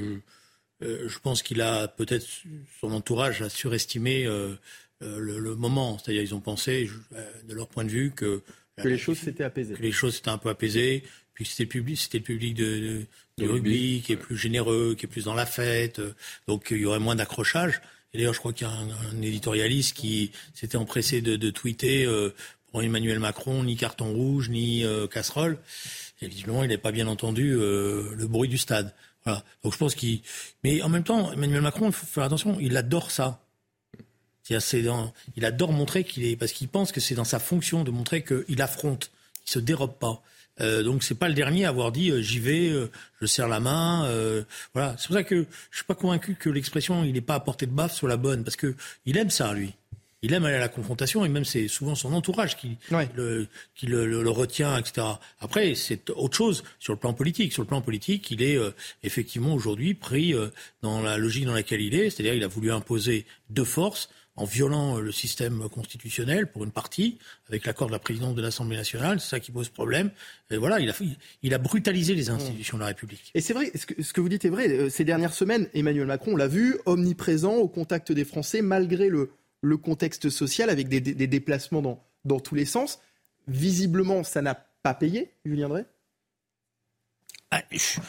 [0.83, 2.25] euh, je pense qu'il a peut-être
[2.81, 4.55] son entourage a surestimé euh,
[5.03, 5.97] le, moment.
[5.97, 6.89] C'est-à-dire ils ont pensé,
[7.47, 8.41] de leur point de vue, que,
[8.77, 9.73] que les choses s'étaient apaisées.
[9.75, 11.03] Que les choses s'étaient un peu apaisées.
[11.33, 13.05] Puis c'était le public, c'était le public de,
[13.37, 15.99] de, rugby, qui est plus généreux, qui est plus dans la fête.
[16.47, 17.81] Donc il y aurait moins d'accrochage.
[18.13, 22.05] Et d'ailleurs, je crois qu'il y a un, éditorialiste qui s'était empressé de, de tweeter
[22.05, 22.33] euh,
[22.71, 25.57] pour Emmanuel Macron, ni carton rouge, ni euh, casserole.
[26.21, 28.93] Et visiblement, il n'a pas bien entendu euh, le bruit du stade.
[29.25, 29.43] Voilà.
[29.63, 30.21] Donc je pense qu'il.
[30.63, 33.42] Mais en même temps, Emmanuel Macron, il faut faire attention, il adore ça.
[34.49, 35.13] Dans...
[35.35, 36.35] Il adore montrer qu'il est.
[36.35, 39.11] Parce qu'il pense que c'est dans sa fonction de montrer qu'il affronte,
[39.43, 40.21] qu'il se dérobe pas.
[40.61, 43.47] Euh, donc c'est pas le dernier à avoir dit euh, j'y vais, euh, je serre
[43.47, 44.05] la main.
[44.05, 47.35] Euh, voilà, c'est pour ça que je suis pas convaincu que l'expression il n'est pas
[47.35, 48.75] à portée de baffe soit la bonne parce que
[49.05, 49.73] il aime ça lui.
[50.25, 52.77] Il aime aller à la confrontation et même c'est souvent son entourage qui,
[53.13, 55.05] le, qui le, le, retient, etc.
[55.41, 57.51] Après, c'est autre chose sur le plan politique.
[57.51, 58.57] Sur le plan politique, il est
[59.03, 60.33] effectivement aujourd'hui pris
[60.81, 64.45] dans la logique dans laquelle il est, c'est-à-dire il a voulu imposer de force en
[64.45, 69.19] violant le système constitutionnel pour une partie, avec l'accord de la présidente de l'Assemblée nationale.
[69.19, 70.09] C'est ça qui pose problème.
[70.49, 70.93] Et voilà, il a,
[71.43, 73.31] il a brutalisé les institutions de la République.
[73.35, 74.69] Et c'est vrai, ce que, ce que, vous dites est vrai.
[74.69, 79.09] Euh, ces dernières semaines, Emmanuel Macron, on l'a vu, omniprésent au contact des Français, malgré
[79.09, 82.99] le, le contexte social, avec des, des, déplacements dans, dans tous les sens.
[83.47, 85.85] Visiblement, ça n'a pas payé, Julien Drey?
[87.51, 87.99] Ah, je,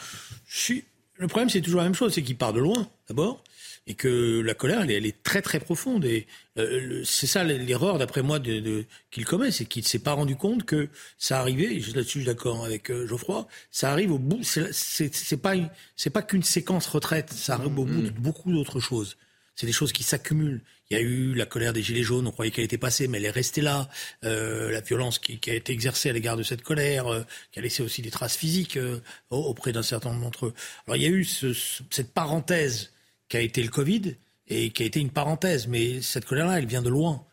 [0.47, 0.73] je,
[1.17, 3.41] Le problème, c'est toujours la même chose, c'est qu'il part de loin, d'abord
[3.87, 6.05] et que la colère, elle, est très très profonde.
[6.05, 6.25] Et
[6.57, 10.13] euh, c'est ça l'erreur, d'après moi, de, de, qu'il commet, c'est qu'il ne s'est pas
[10.13, 11.67] rendu compte que ça arrivait.
[11.67, 13.47] Là-dessus, je suis d'accord avec euh, Geoffroy.
[13.71, 14.39] Ça arrive au bout.
[14.43, 15.53] C'est pas
[15.95, 17.31] c'est pas qu'une séquence retraite.
[17.31, 19.17] Ça arrive au bout de beaucoup d'autres choses.
[19.55, 20.61] C'est des choses qui s'accumulent.
[20.89, 23.17] Il y a eu la colère des Gilets jaunes, on croyait qu'elle était passée, mais
[23.17, 23.89] elle est restée là.
[24.23, 27.59] Euh, la violence qui, qui, a été exercée à l'égard de cette colère, euh, qui
[27.59, 30.53] a laissé aussi des traces physiques euh, auprès d'un certain nombre d'entre eux.
[30.85, 31.53] Alors il y a eu ce,
[31.89, 32.91] cette parenthèse
[33.29, 34.15] qui a été le Covid
[34.47, 35.67] et qui a été une parenthèse.
[35.67, 37.25] Mais cette colère-là, elle vient de loin.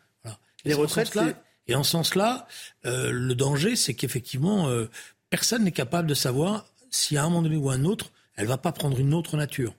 [0.65, 1.33] Les retraites, là,
[1.67, 2.47] et en ce sens-là,
[2.85, 4.89] euh, le danger, c'est qu'effectivement, euh,
[5.29, 8.47] personne n'est capable de savoir si à un moment donné ou à un autre, elle
[8.47, 9.75] va pas prendre une autre nature.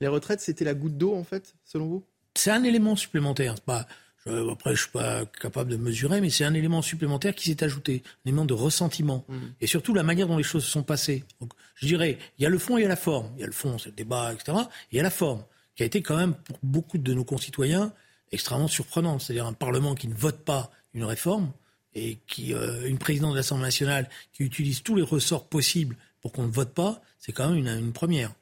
[0.00, 2.04] Les retraites, c'était la goutte d'eau, en fait, selon vous?
[2.36, 3.54] C'est un élément supplémentaire.
[3.60, 3.86] Pas,
[4.26, 8.02] après, je suis pas capable de mesurer, mais c'est un élément supplémentaire qui s'est ajouté,
[8.04, 9.34] un élément de ressentiment, mmh.
[9.60, 11.24] et surtout la manière dont les choses se sont passées.
[11.40, 13.30] Donc, je dirais, il y a le fond et il y a la forme.
[13.36, 14.58] Il y a le fond, c'est le débat, etc.
[14.58, 15.44] Et il y a la forme,
[15.74, 17.92] qui a été quand même pour beaucoup de nos concitoyens
[18.32, 19.22] extrêmement surprenante.
[19.22, 21.52] C'est-à-dire un Parlement qui ne vote pas une réforme
[21.94, 26.32] et qui euh, une présidente de l'Assemblée nationale qui utilise tous les ressorts possibles pour
[26.32, 28.32] qu'on ne vote pas, c'est quand même une, une première.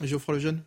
[0.00, 0.62] Geoffroy Lejeune?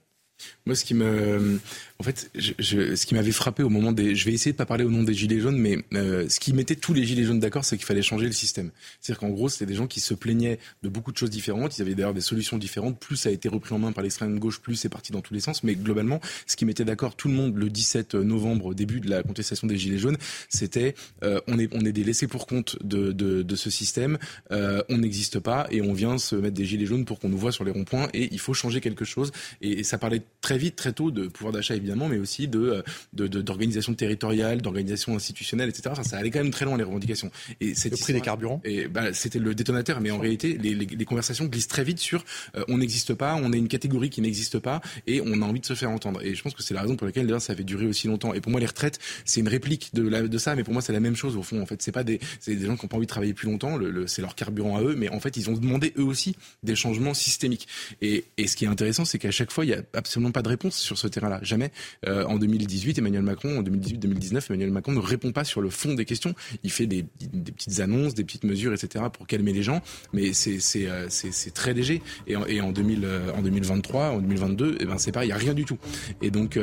[0.65, 1.59] Moi, ce qui me,
[1.99, 4.83] en fait, ce qui m'avait frappé au moment des, je vais essayer de pas parler
[4.83, 7.63] au nom des gilets jaunes, mais euh, ce qui mettait tous les gilets jaunes d'accord,
[7.63, 8.71] c'est qu'il fallait changer le système.
[8.99, 11.77] C'est-à-dire qu'en gros, c'était des gens qui se plaignaient de beaucoup de choses différentes.
[11.77, 12.99] Ils avaient d'ailleurs des solutions différentes.
[12.99, 15.33] Plus ça a été repris en main par l'extrême gauche, plus c'est parti dans tous
[15.33, 15.63] les sens.
[15.63, 19.23] Mais globalement, ce qui mettait d'accord tout le monde le 17 novembre, début de la
[19.23, 20.17] contestation des gilets jaunes,
[20.49, 24.17] c'était euh, on est on est des laissés pour compte de de, ce système.
[24.51, 27.37] Euh, on n'existe pas et on vient se mettre des gilets jaunes pour qu'on nous
[27.37, 29.31] voit sur les ronds-points et il faut changer quelque chose.
[29.61, 32.83] Et, et ça parlait très vite, très tôt de pouvoir d'achat évidemment, mais aussi de
[33.13, 35.89] d'organisation de, territoriale, d'organisation institutionnelle, etc.
[35.91, 37.31] Enfin, ça allait quand même très loin les revendications.
[37.61, 38.61] Et le prix des carburants.
[38.63, 41.97] Et bah, c'était le détonateur, mais en réalité, les, les, les, conversations glissent très vite
[41.97, 42.23] sur
[42.55, 45.61] euh, on n'existe pas, on est une catégorie qui n'existe pas, et on a envie
[45.61, 46.21] de se faire entendre.
[46.23, 48.33] Et je pense que c'est la raison pour laquelle d'ailleurs ça avait duré aussi longtemps.
[48.33, 50.81] Et pour moi, les retraites, c'est une réplique de, la, de ça, mais pour moi,
[50.81, 51.59] c'est la même chose au fond.
[51.61, 53.77] En fait, c'est pas des, des gens qui n'ont pas envie de travailler plus longtemps,
[53.77, 56.75] le, c'est leur carburant à eux, mais en fait, ils ont demandé eux aussi des
[56.75, 57.67] changements systémiques.
[58.01, 60.41] Et, et ce qui est intéressant, c'est qu'à chaque fois, il y a absolument pas
[60.41, 61.39] de réponse sur ce terrain-là.
[61.41, 61.71] Jamais.
[62.07, 65.93] Euh, en 2018, Emmanuel Macron, en 2018-2019, Emmanuel Macron ne répond pas sur le fond
[65.93, 66.33] des questions.
[66.63, 69.05] Il fait des, petites annonces, des petites mesures, etc.
[69.11, 69.81] pour calmer les gens,
[70.13, 71.07] mais c'est euh,
[71.53, 72.01] très léger.
[72.27, 75.31] Et en, et en 2000 euh, en 2023, en 2022, eh ben c'est pareil, il
[75.31, 75.77] y a rien du tout.
[76.21, 76.59] Et donc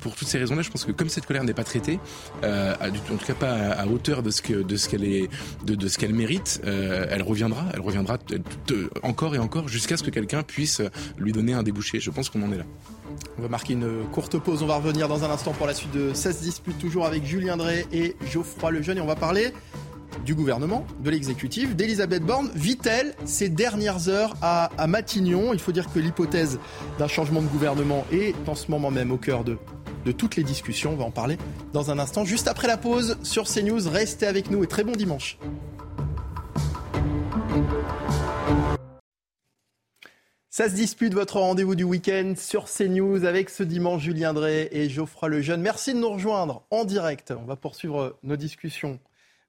[0.00, 1.98] pour toutes ces raisons-là, je pense que comme cette colère n'est pas traitée,
[2.42, 5.28] en tout cas pas à, hauteur de ce qu'elle est
[5.64, 8.18] de ce qu'elle mérite, elle reviendra, elle reviendra
[9.02, 10.82] encore et encore jusqu'à ce que quelqu'un puisse
[11.18, 12.00] lui donner un débouché.
[12.00, 12.64] Je pense qu'on en est là.
[13.38, 14.62] On va marquer une courte pause.
[14.62, 17.56] On va revenir dans un instant pour la suite de 16 disputes, toujours avec Julien
[17.56, 18.98] Drey et Geoffroy Lejeune.
[18.98, 19.52] Et on va parler
[20.24, 22.50] du gouvernement, de l'exécutif, d'Elisabeth Borne.
[22.54, 25.52] Vit-elle ces dernières heures à, Matignon?
[25.52, 26.58] Il faut dire que l'hypothèse
[26.98, 29.58] d'un changement de gouvernement est en ce moment même au cœur de,
[30.04, 30.92] de toutes les discussions.
[30.92, 31.36] On va en parler
[31.72, 33.88] dans un instant, juste après la pause sur CNews.
[33.88, 35.38] Restez avec nous et très bon dimanche.
[40.56, 44.88] Ça se dispute votre rendez-vous du week-end sur CNews avec ce dimanche Julien Drey et
[44.88, 45.60] Geoffroy Lejeune.
[45.60, 47.34] Merci de nous rejoindre en direct.
[47.36, 49.00] On va poursuivre nos discussions.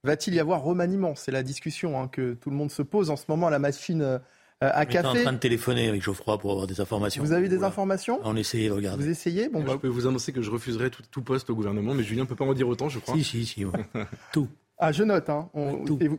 [0.04, 1.14] Va-t-il y avoir remaniement?
[1.14, 3.60] C'est la discussion hein, que tout le monde se pose en ce moment à la
[3.60, 4.18] machine euh,
[4.62, 5.08] à café.
[5.08, 7.24] On est en train de téléphoner avec Geoffroy pour avoir des informations.
[7.24, 8.20] Vous avez des informations?
[8.24, 9.04] On essaye de regarder.
[9.04, 9.48] Vous essayez?
[9.48, 9.74] Bon, bah...
[9.74, 12.36] Je peux vous annoncer que je refuserai tout, poste au gouvernement, mais Julien ne peut
[12.36, 13.14] pas en dire autant, je crois.
[13.14, 13.64] Si, si, si.
[14.34, 14.50] tout.
[14.78, 15.30] Ah, je note.
[15.30, 15.50] Hein.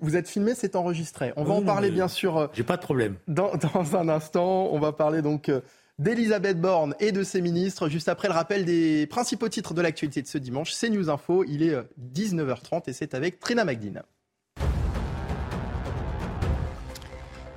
[0.01, 1.33] vous êtes filmé, c'est enregistré.
[1.37, 2.37] On va en parler bien sûr.
[2.37, 3.17] Euh, j'ai pas de problème.
[3.29, 3.51] Dans,
[3.95, 5.61] un instant, on va parler donc euh,
[5.99, 7.89] d'Elisabeth Borne et de ses ministres.
[7.89, 11.45] Juste après le rappel des principaux titres de l'actualité de ce dimanche, c'est News Info.
[11.45, 11.77] Il est
[12.15, 14.03] 19h30 euh, et c'est avec Trina Magdine.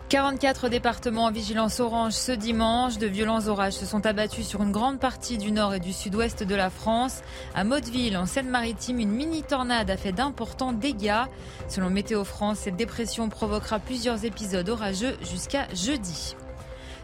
[0.10, 2.98] 44 départements en vigilance orange ce dimanche.
[2.98, 6.42] De violents orages se sont abattus sur une grande partie du nord et du sud-ouest
[6.42, 7.22] de la France.
[7.54, 11.26] À Motteville, en Seine-Maritime, une mini-tornade a fait d'importants dégâts.
[11.68, 16.36] Selon Météo France, cette dépression provoquera plusieurs épisodes orageux jusqu'à jeudi.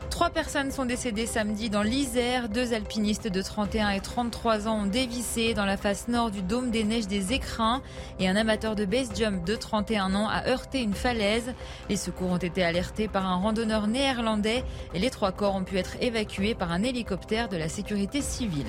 [0.09, 2.47] Trois personnes sont décédées samedi dans l'Isère.
[2.47, 6.71] Deux alpinistes de 31 et 33 ans ont dévissé dans la face nord du dôme
[6.71, 7.81] des neiges des Écrins
[8.19, 11.53] et un amateur de base jump de 31 ans a heurté une falaise.
[11.89, 14.63] Les secours ont été alertés par un randonneur néerlandais
[14.93, 18.67] et les trois corps ont pu être évacués par un hélicoptère de la sécurité civile.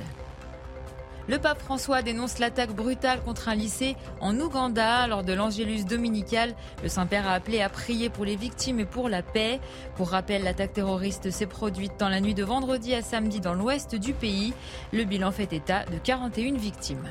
[1.29, 6.55] Le pape François dénonce l'attaque brutale contre un lycée en Ouganda lors de l'Angélus dominical.
[6.85, 9.59] Le Saint-Père a appelé à prier pour les victimes et pour la paix.
[9.97, 13.97] Pour rappel, l'attaque terroriste s'est produite dans la nuit de vendredi à samedi dans l'ouest
[13.97, 14.55] du pays.
[14.93, 17.09] Le bilan fait état de 41 victimes.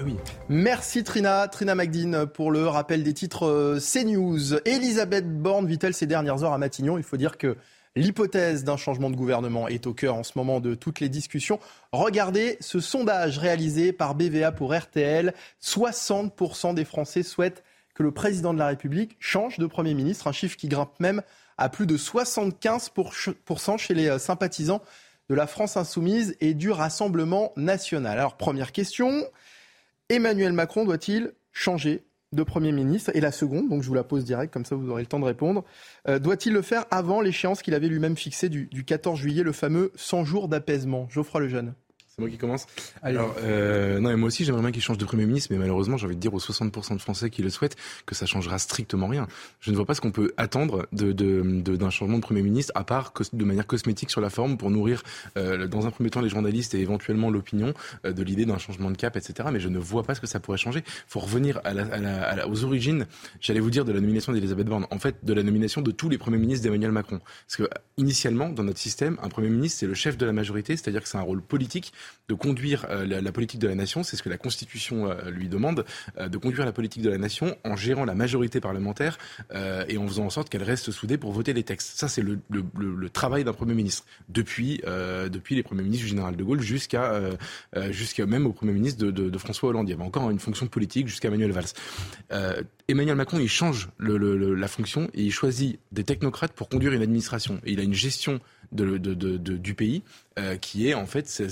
[0.00, 0.16] Eh oui.
[0.48, 4.54] Merci Trina, Trina Magdine pour le rappel des titres euh, CNews.
[4.64, 6.98] Elisabeth Borne vit-elle ces dernières heures à Matignon?
[6.98, 7.56] Il faut dire que
[7.96, 11.58] L'hypothèse d'un changement de gouvernement est au cœur en ce moment de toutes les discussions.
[11.92, 15.34] Regardez ce sondage réalisé par BVA pour RTL.
[15.60, 20.32] 60% des Français souhaitent que le président de la République change de Premier ministre, un
[20.32, 21.22] chiffre qui grimpe même
[21.58, 24.82] à plus de 75% chez les euh, sympathisants
[25.28, 28.18] de la France insoumise et du Rassemblement national.
[28.18, 29.24] Alors première question,
[30.08, 34.24] Emmanuel Macron doit-il changer de Premier ministre Et la seconde, donc je vous la pose
[34.24, 35.64] direct, comme ça vous aurez le temps de répondre.
[36.08, 39.52] Euh, doit-il le faire avant l'échéance qu'il avait lui-même fixée du, du 14 juillet, le
[39.52, 41.08] fameux 100 jours d'apaisement?
[41.08, 41.74] Geoffroy Lejeune
[42.20, 42.66] moi qui commence.
[43.02, 45.96] Alors, euh, non, et moi aussi, j'aimerais bien qu'il change de Premier ministre, mais malheureusement,
[45.96, 49.08] j'ai envie de dire aux 60% de Français qui le souhaitent que ça changera strictement
[49.08, 49.26] rien.
[49.60, 52.72] Je ne vois pas ce qu'on peut attendre de, de, d'un changement de Premier ministre,
[52.74, 55.02] à part de manière cosmétique sur la forme, pour nourrir,
[55.36, 58.90] euh, dans un premier temps, les journalistes et éventuellement l'opinion euh, de l'idée d'un changement
[58.90, 59.48] de cap, etc.
[59.52, 60.82] Mais je ne vois pas ce que ça pourrait changer.
[60.86, 63.06] Il faut revenir à la, à la, à la, aux origines,
[63.40, 64.86] j'allais vous dire, de la nomination d'Elisabeth Borne.
[64.90, 67.20] En fait, de la nomination de tous les premiers ministres d'Emmanuel Macron.
[67.46, 70.76] Parce que, initialement, dans notre système, un Premier ministre, c'est le chef de la majorité,
[70.76, 71.92] c'est-à-dire que c'est un rôle politique
[72.30, 75.48] de conduire euh, la, politique de la nation, c'est ce que la Constitution euh, lui
[75.48, 75.84] demande,
[76.18, 79.18] euh, de conduire la politique de la nation en gérant la majorité parlementaire
[79.88, 81.98] et en faisant en sorte qu'elle reste soudée pour voter les textes.
[81.98, 82.38] Ça, c'est le,
[83.12, 84.80] travail d'un Premier ministre depuis,
[85.30, 87.30] depuis les Premiers ministres du général de Gaulle jusqu'à
[88.26, 89.88] même au Premier ministre de, François Hollande.
[89.88, 92.60] Il y avait encore une fonction politique jusqu'à Manuel Valls.
[92.88, 97.60] Emmanuel Macron, il change la fonction et il choisit des technocrates pour conduire une administration.
[97.64, 98.40] Et il a une gestion
[98.72, 100.02] de, du pays
[100.38, 101.42] euh, qui est en fait,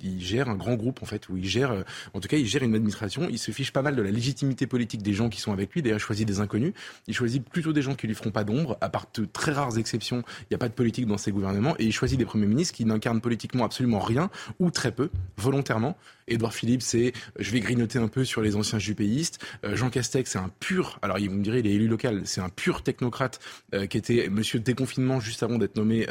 [0.00, 1.82] il gère un grand groupe en fait où il gère, euh,
[2.14, 3.26] en tout cas, il gère une administration.
[3.28, 5.82] Il se fiche pas mal de la légitimité politique des gens qui sont avec lui.
[5.82, 6.72] D'ailleurs, il choisit des inconnus.
[7.08, 8.78] Il choisit plutôt des gens qui lui feront pas d'ombre.
[8.80, 11.74] À part de très rares exceptions, il n'y a pas de politique dans ses gouvernements.
[11.80, 15.96] Et il choisit des premiers ministres qui n'incarnent politiquement absolument rien ou très peu, volontairement.
[16.28, 19.44] Édouard Philippe, c'est, je vais grignoter un peu sur les anciens jupéistes.
[19.64, 22.42] Euh, Jean Castex, c'est un pur, alors vous me direz, il est élu local, c'est
[22.42, 23.40] un pur technocrate
[23.88, 26.06] qui était monsieur déconfinement juste avant d'être nommé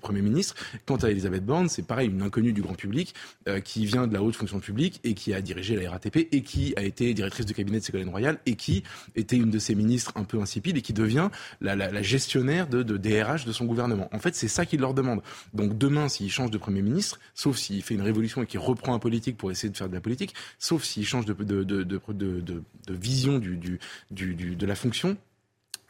[0.00, 0.54] Premier ministre.
[0.84, 3.14] Quant à Elisabeth C'est pareil, une inconnue du grand public
[3.48, 6.42] euh, qui vient de la haute fonction publique et qui a dirigé la RATP et
[6.42, 8.82] qui a été directrice de cabinet de Ségolène Royal et qui
[9.14, 11.30] était une de ses ministres un peu insipides et qui devient
[11.60, 14.08] la, gestionnaire de, DRH de son gouvernement.
[14.12, 15.22] En fait, c'est ça qu'il leur demande.
[15.54, 18.94] Donc demain, s'il change de Premier ministre, sauf s'il fait une révolution et qu'il reprend
[18.94, 21.36] un politique pour essayer de faire de la politique, sauf s'il change de,
[22.90, 25.16] vision de la fonction,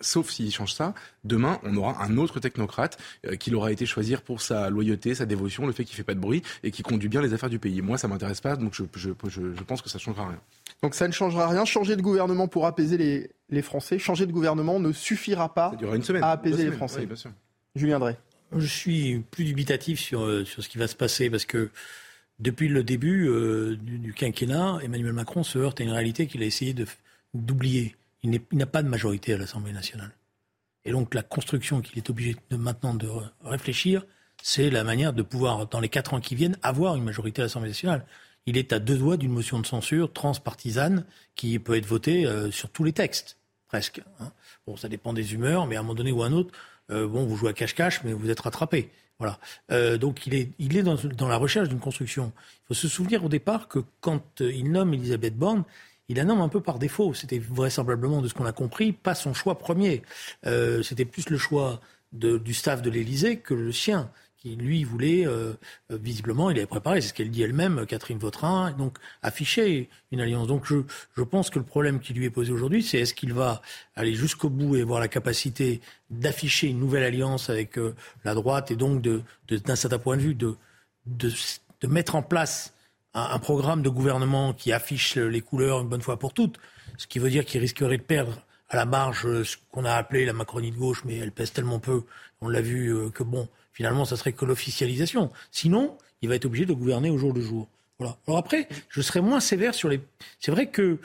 [0.00, 4.22] Sauf s'il change ça, demain, on aura un autre technocrate euh, qui l'aura été choisir
[4.22, 7.08] pour sa loyauté, sa dévotion, le fait qu'il fait pas de bruit et qui conduit
[7.08, 7.80] bien les affaires du pays.
[7.80, 10.40] Moi, ça m'intéresse pas, donc je, je, je, pense que ça changera rien.
[10.82, 11.64] Donc ça ne changera rien.
[11.64, 16.02] Changer de gouvernement pour apaiser les, les Français, changer de gouvernement ne suffira pas une
[16.02, 17.08] semaine, à apaiser les Français.
[17.10, 17.30] Oui,
[17.74, 18.16] Julien Drey.
[18.54, 21.70] Je suis plus dubitatif sur, euh, sur ce qui va se passer parce que
[22.38, 26.42] depuis le début euh, du, du, quinquennat, Emmanuel Macron se heurte à une réalité qu'il
[26.42, 26.74] a essayé
[27.34, 27.96] d'oublier
[28.34, 30.12] il n'a pas de majorité à l'Assemblée nationale.
[30.84, 33.08] Et donc la construction qu'il est obligé maintenant de
[33.42, 34.04] réfléchir,
[34.42, 37.46] c'est la manière de pouvoir, dans les quatre ans qui viennent, avoir une majorité à
[37.46, 38.06] l'Assemblée nationale.
[38.46, 42.52] Il est à deux doigts d'une motion de censure transpartisane qui peut être votée euh,
[42.52, 44.00] sur tous les textes, presque.
[44.20, 44.30] Hein.
[44.66, 46.54] Bon, ça dépend des humeurs, mais à un moment donné ou à un autre,
[46.90, 48.92] euh, bon, vous jouez à cache-cache, mais vous êtes rattrapé.
[49.18, 49.40] Voilà.
[49.72, 52.32] Euh, donc il est, il est dans, dans la recherche d'une construction.
[52.36, 55.64] Il faut se souvenir au départ que quand il nomme Elisabeth Borne,
[56.08, 57.14] il la nomme un peu par défaut.
[57.14, 60.02] C'était vraisemblablement, de ce qu'on a compris, pas son choix premier.
[60.46, 61.80] Euh, c'était plus le choix
[62.12, 65.52] du staff de l'Élysée que le sien, qui lui voulait, euh,
[65.90, 70.20] euh, visiblement, il avait préparé, c'est ce qu'elle dit elle-même, Catherine Vautrin, donc afficher une
[70.20, 70.46] alliance.
[70.46, 70.76] Donc je,
[71.16, 73.60] je pense que le problème qui lui est posé aujourd'hui, c'est est-ce qu'il va
[73.96, 77.78] aller jusqu'au bout et avoir la capacité d'afficher une nouvelle alliance avec
[78.24, 80.54] la droite et donc, de, d'un certain point de vue, de,
[81.06, 81.30] de,
[81.80, 82.75] de mettre en place
[83.16, 86.58] un, programme de gouvernement qui affiche les couleurs une bonne fois pour toutes,
[86.98, 90.24] ce qui veut dire qu'il risquerait de perdre à la marge ce qu'on a appelé
[90.24, 92.02] la Macronie de gauche, mais elle pèse tellement peu,
[92.40, 95.30] on l'a vu, que bon, finalement, ça serait que l'officialisation.
[95.50, 97.68] Sinon, il va être obligé de gouverner au jour le jour.
[97.98, 98.16] Voilà.
[98.26, 100.00] Alors après, je serais moins sévère sur les.
[100.38, 100.98] C'est vrai que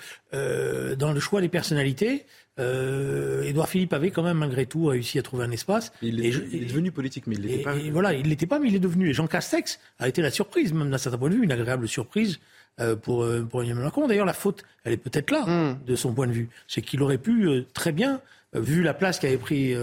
[0.96, 2.26] dans le choix des personnalités,
[2.60, 5.92] euh, Édouard Philippe avait quand même malgré tout réussi à trouver un espace.
[6.02, 6.32] Il est,
[6.66, 7.76] devenu politique, mais il l'était pas.
[7.92, 9.10] voilà, il l'était pas, mais il est devenu.
[9.10, 11.88] Et Jean Castex a été la surprise, même d'un certain point de vue, une agréable
[11.88, 12.40] surprise
[12.80, 14.08] euh, pour, euh, pour Emmanuel Macron.
[14.08, 15.80] D'ailleurs, la faute, elle est peut-être là, hmm.
[15.86, 16.50] de son point de vue.
[16.68, 18.22] C'est qu'il aurait pu euh, très bien
[18.54, 19.74] vu la place qu'avait pris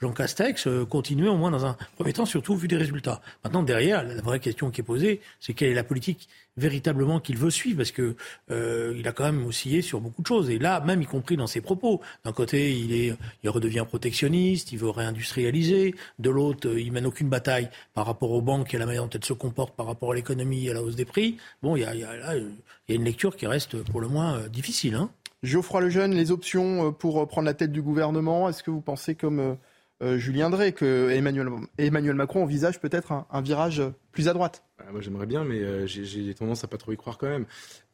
[0.00, 3.20] Jean Castex, continuer au moins dans un premier temps, surtout vu des résultats.
[3.44, 7.38] Maintenant, derrière, la vraie question qui est posée, c'est quelle est la politique véritablement qu'il
[7.38, 8.16] veut suivre, parce que
[8.50, 10.50] euh, il a quand même oscillé sur beaucoup de choses.
[10.50, 14.72] Et là, même y compris dans ses propos, d'un côté, il est, il redevient protectionniste,
[14.72, 15.94] il veut réindustrialiser.
[16.18, 19.10] De l'autre, il mène aucune bataille par rapport aux banques et à la manière dont
[19.10, 21.38] elles se comportent par rapport à l'économie et à la hausse des prix.
[21.62, 22.50] Bon, il y a, y a, il
[22.88, 24.94] y a une lecture qui reste pour le moins euh, difficile.
[24.94, 25.10] Hein.
[25.42, 29.14] Geoffroy Lejeune, les options euh, pour prendre la tête du gouvernement, est-ce que vous pensez
[29.14, 29.56] comme
[30.00, 35.26] Julien Drey que Emmanuel, Macron envisage peut-être un virage plus à droite bah, moi j'aimerais
[35.26, 37.46] bien, mais euh, j'ai tendance à pas trop y croire quand même.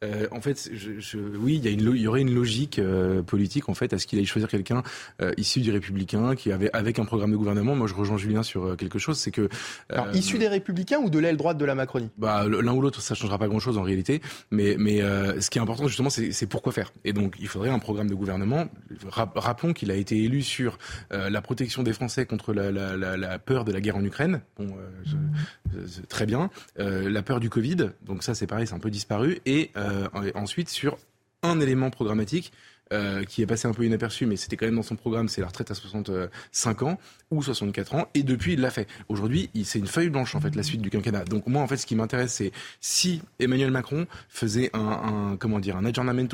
[0.03, 2.77] Euh, en fait, je, je, oui, il y, a une, il y aurait une logique
[2.77, 4.83] euh, politique en fait à ce qu'il aille choisir quelqu'un
[5.21, 7.75] euh, issu du Républicain qui avait avec un programme de gouvernement.
[7.75, 9.49] Moi, je rejoins Julien sur quelque chose, c'est que
[9.89, 12.09] Alors, issu des Républicains ou de l'aile droite de la Macronie?
[12.17, 14.21] Bah l'un ou l'autre, ça changera pas grand-chose en réalité.
[14.51, 16.93] Mais mais ce qui est important justement, c'est pourquoi faire.
[17.03, 18.67] Et donc, il faudrait un programme de gouvernement.
[19.09, 20.77] Rappelons qu'il a été élu sur
[21.09, 24.41] la protection des Français contre la, la, la, la, peur de la guerre en Ukraine.
[24.57, 24.75] Bon,
[26.07, 26.49] très bien.
[26.77, 29.39] la peur du Covid, donc ça c'est pareil, c'est un peu disparu.
[29.45, 30.97] Et euh, ensuite sur
[31.43, 32.51] un élément programmatique
[32.93, 35.41] euh, qui est passé un peu inaperçu, mais c'était quand même dans son programme, c'est
[35.41, 36.99] la retraite à 65 ans
[37.31, 38.87] ou 64 ans, et depuis il l'a fait.
[39.09, 41.25] Aujourd'hui, c'est une feuille blanche en fait la suite du quinquennat.
[41.25, 45.59] Donc moi en fait, ce qui m'intéresse, c'est si Emmanuel Macron faisait un, un comment
[45.59, 45.85] dire un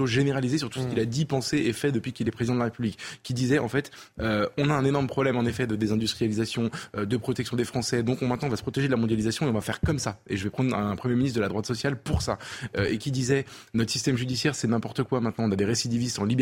[0.05, 2.59] généralisé sur tout ce qu'il a dit, pensé et fait depuis qu'il est président de
[2.59, 5.75] la République, qui disait en fait, euh, on a un énorme problème en effet de
[5.75, 8.97] désindustrialisation, euh, de protection des Français, donc on maintenant on va se protéger de la
[8.97, 10.19] mondialisation et on va faire comme ça.
[10.27, 12.37] Et je vais prendre un premier ministre de la droite sociale pour ça,
[12.77, 16.25] et qui disait notre système judiciaire c'est n'importe quoi maintenant, on a des récidivistes en
[16.25, 16.40] liberté,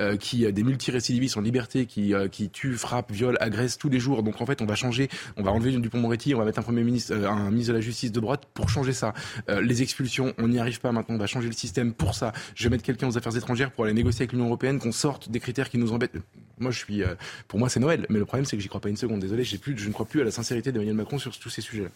[0.00, 4.22] euh, qui des multirécidivistes en liberté, qui qui tuent, frappent, violent, agressent tous les jours.
[4.22, 6.82] Donc en fait, on va changer, on va enlever Dupont-Moretti, on va mettre un premier
[6.82, 9.14] ministre, euh, un ministre de la Justice de droite pour changer ça.
[9.48, 12.32] Euh, les expulsions, on n'y arrive pas maintenant, on va changer le système pour ça.
[12.54, 15.30] Je vais mettre quelqu'un aux affaires étrangères pour aller négocier avec l'Union européenne, qu'on sorte
[15.30, 16.16] des critères qui nous embêtent.
[16.58, 17.14] Moi, je suis, euh,
[17.46, 18.06] pour moi, c'est Noël.
[18.08, 19.20] Mais le problème, c'est que j'y crois pas une seconde.
[19.20, 21.62] Désolé, j'ai plus, je ne crois plus à la sincérité d'Emmanuel Macron sur tous ces
[21.62, 21.90] sujets-là.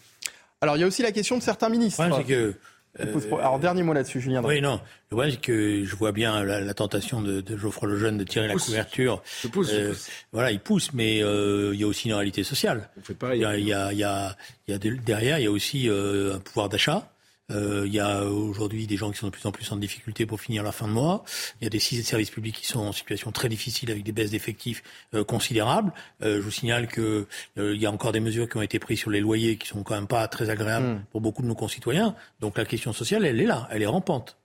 [0.61, 2.01] Alors, il y a aussi la question de certains ministres.
[2.15, 2.53] c'est que euh,
[2.99, 4.43] Alors, dernier mot là-dessus, Julien.
[4.43, 4.79] Oui, non.
[5.09, 8.47] Le problème, c'est que je vois bien la, tentation de, de Geoffroy Lejeune de tirer
[8.47, 9.23] la couverture.
[9.41, 9.93] Je pousse, euh,
[10.31, 12.89] Voilà, il pousse, mais euh, il y a aussi une réalité sociale.
[13.33, 14.35] il, y a, il, y a, il, y a,
[14.67, 17.12] il y a derrière, il y a aussi un pouvoir d'achat.
[17.51, 20.25] Euh, il y a aujourd'hui des gens qui sont de plus en plus en difficulté
[20.25, 21.23] pour finir la fin de mois.
[21.59, 24.31] Il y a des services publics qui sont en situation très difficile avec des baisses
[24.31, 25.91] d'effectifs euh, considérables.
[26.21, 27.27] Euh, je vous signale que
[27.57, 29.83] il y a encore des mesures qui ont été prises sur les loyers qui sont
[29.83, 31.05] quand même pas très agréables hmm.
[31.11, 32.15] pour beaucoup de nos concitoyens.
[32.39, 34.37] Donc la question sociale, elle est là, elle est rampante.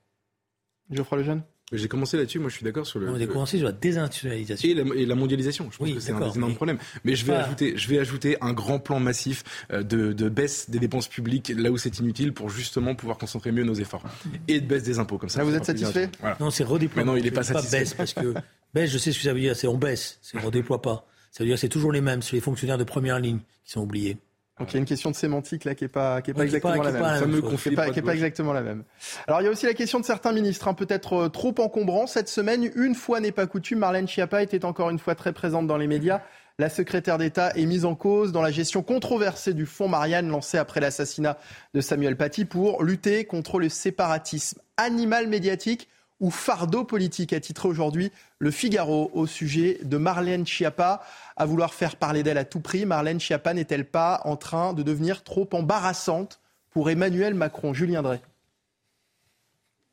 [0.91, 1.43] Geoffroy Lejeune?
[1.71, 3.09] J'ai commencé là-dessus, moi je suis d'accord sur le.
[3.09, 4.69] On a commencé sur la désindustrialisation.
[4.69, 6.77] Et la, mondialisation, je pense que c'est un énorme problème.
[7.03, 10.69] Mais je vais, ajouter, je vais ajouter un grand plan massif euh, de, de, baisse
[10.69, 14.03] des dépenses publiques là où c'est inutile pour justement pouvoir concentrer mieux nos efforts.
[14.47, 15.39] Et de baisse des impôts, comme ça.
[15.39, 17.13] Là, vous êtes satisfait Non, c'est redéploiement.
[17.13, 17.77] non, il n'est pas satisfait.
[17.77, 18.33] Pas baisse, parce que
[18.73, 21.07] baisse, je sais ce que ça veut dire, c'est on baisse, c'est redéploie pas.
[21.31, 23.81] Ça veut dire c'est toujours les mêmes, c'est les fonctionnaires de première ligne qui sont
[23.81, 24.17] oubliés.
[24.59, 26.43] Donc il y a une question de sémantique là qui n'est pas, qui est pas
[26.43, 27.41] exactement la même.
[27.57, 28.83] Qui est pas exactement la même.
[29.27, 32.07] Alors il y a aussi la question de certains ministres, hein, peut-être euh, trop encombrants.
[32.07, 35.65] Cette semaine, une fois n'est pas coutume, Marlène Schiappa était encore une fois très présente
[35.65, 36.21] dans les médias.
[36.59, 40.57] La secrétaire d'État est mise en cause dans la gestion controversée du fonds Marianne lancé
[40.57, 41.37] après l'assassinat
[41.73, 45.87] de Samuel Paty pour lutter contre le séparatisme animal médiatique
[46.19, 51.01] ou fardeau politique, a titré aujourd'hui Le Figaro au sujet de Marlène Schiappa.
[51.37, 54.83] À vouloir faire parler d'elle à tout prix, Marlène Schiappa n'est-elle pas en train de
[54.83, 56.39] devenir trop embarrassante
[56.71, 57.73] pour Emmanuel Macron?
[57.73, 58.21] Julien Drey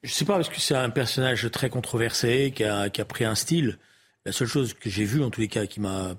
[0.02, 3.34] je ne sais pas, parce que c'est un personnage très controversé, qui a, pris un
[3.34, 3.76] style.
[4.24, 6.14] La seule chose que j'ai vue, en tous les cas, qui m'a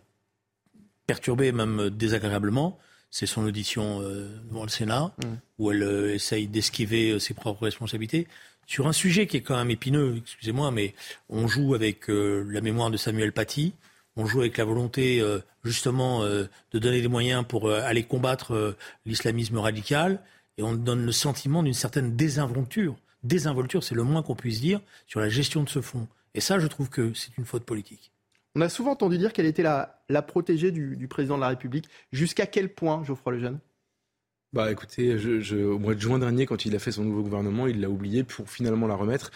[1.06, 2.78] perturbé, même désagréablement,
[3.10, 5.28] c'est son audition euh, devant le Sénat, mmh.
[5.60, 8.28] où elle euh, essaye d'esquiver euh, ses propres responsabilités
[8.68, 10.94] sur un sujet qui est quand même épineux, excusez-moi, mais
[11.30, 13.74] on joue avec euh, la mémoire de Samuel Paty,
[14.18, 18.76] on joue avec la volonté euh, justement euh, de donner des moyens pour aller combattre
[19.06, 20.22] l'islamisme radical,
[20.58, 22.98] et on donne le sentiment d'une certaine désinvolture.
[23.24, 26.08] Désinvolture, c'est le moins qu'on puisse dire sur la gestion de ce fonds.
[26.34, 28.12] Et ça, je trouve que c'est une faute politique.
[28.56, 31.88] On a souvent entendu dire qu'elle était la, protégée du, du, président de la République.
[32.12, 33.60] Jusqu'à quel point, Geoffroy Lejeune?
[34.54, 35.16] Bah écoutez,
[35.64, 38.24] au mois de juin dernier, quand il a fait son nouveau gouvernement, il l'a oublié
[38.24, 39.32] pour finalement la remettre.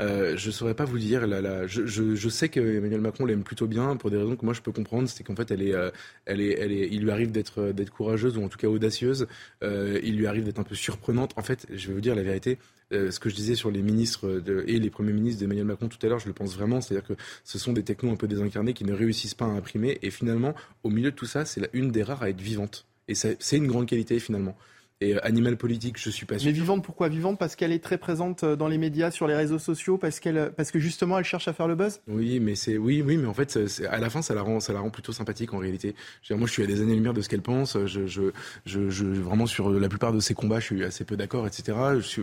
[0.00, 1.22] euh, je saurais pas vous dire.
[1.68, 4.60] Je, je, je, sais qu'Emmanuel Macron l'aime plutôt bien pour des raisons que moi je
[4.60, 5.08] peux comprendre.
[5.08, 5.90] C'est qu'en fait, elle euh,
[6.28, 9.26] il lui arrive d'être, d'être courageuse ou en tout cas audacieuse.
[9.62, 11.32] Euh, il lui arrive d'être un peu surprenante.
[11.36, 12.58] En fait, je vais vous dire la vérité.
[12.92, 15.98] Euh, ce que je disais sur les ministres et les premiers ministres d'Emmanuel Macron tout
[16.04, 16.80] à l'heure, je le pense vraiment.
[16.80, 17.14] C'est-à-dire que
[17.44, 19.98] ce sont des technos un peu désincarnés qui ne réussissent pas à imprimer.
[20.02, 22.86] Et finalement, au milieu de tout ça, c'est une des rares à être vivante.
[23.08, 24.56] Et c'est une grande qualité finalement.
[25.02, 26.46] Et euh, animal politique, je suis pas sûr.
[26.46, 27.38] Mais vivante, pourquoi vivante?
[27.38, 30.38] Parce qu'elle est très présente euh, dans les médias, sur les réseaux sociaux, parce qu'elle,
[30.38, 32.00] euh, parce que justement, elle cherche à faire le buzz?
[32.08, 33.58] Oui, mais c'est, oui, oui, mais en fait,
[33.90, 35.94] à la fin, ça la rend, ça la rend plutôt sympathique en réalité.
[36.30, 37.76] moi, je suis à des années-lumière de ce qu'elle pense.
[37.84, 38.30] Je, je,
[38.64, 41.76] je, je, vraiment sur la plupart de ses combats, je suis assez peu d'accord, etc.
[41.96, 42.22] Je suis...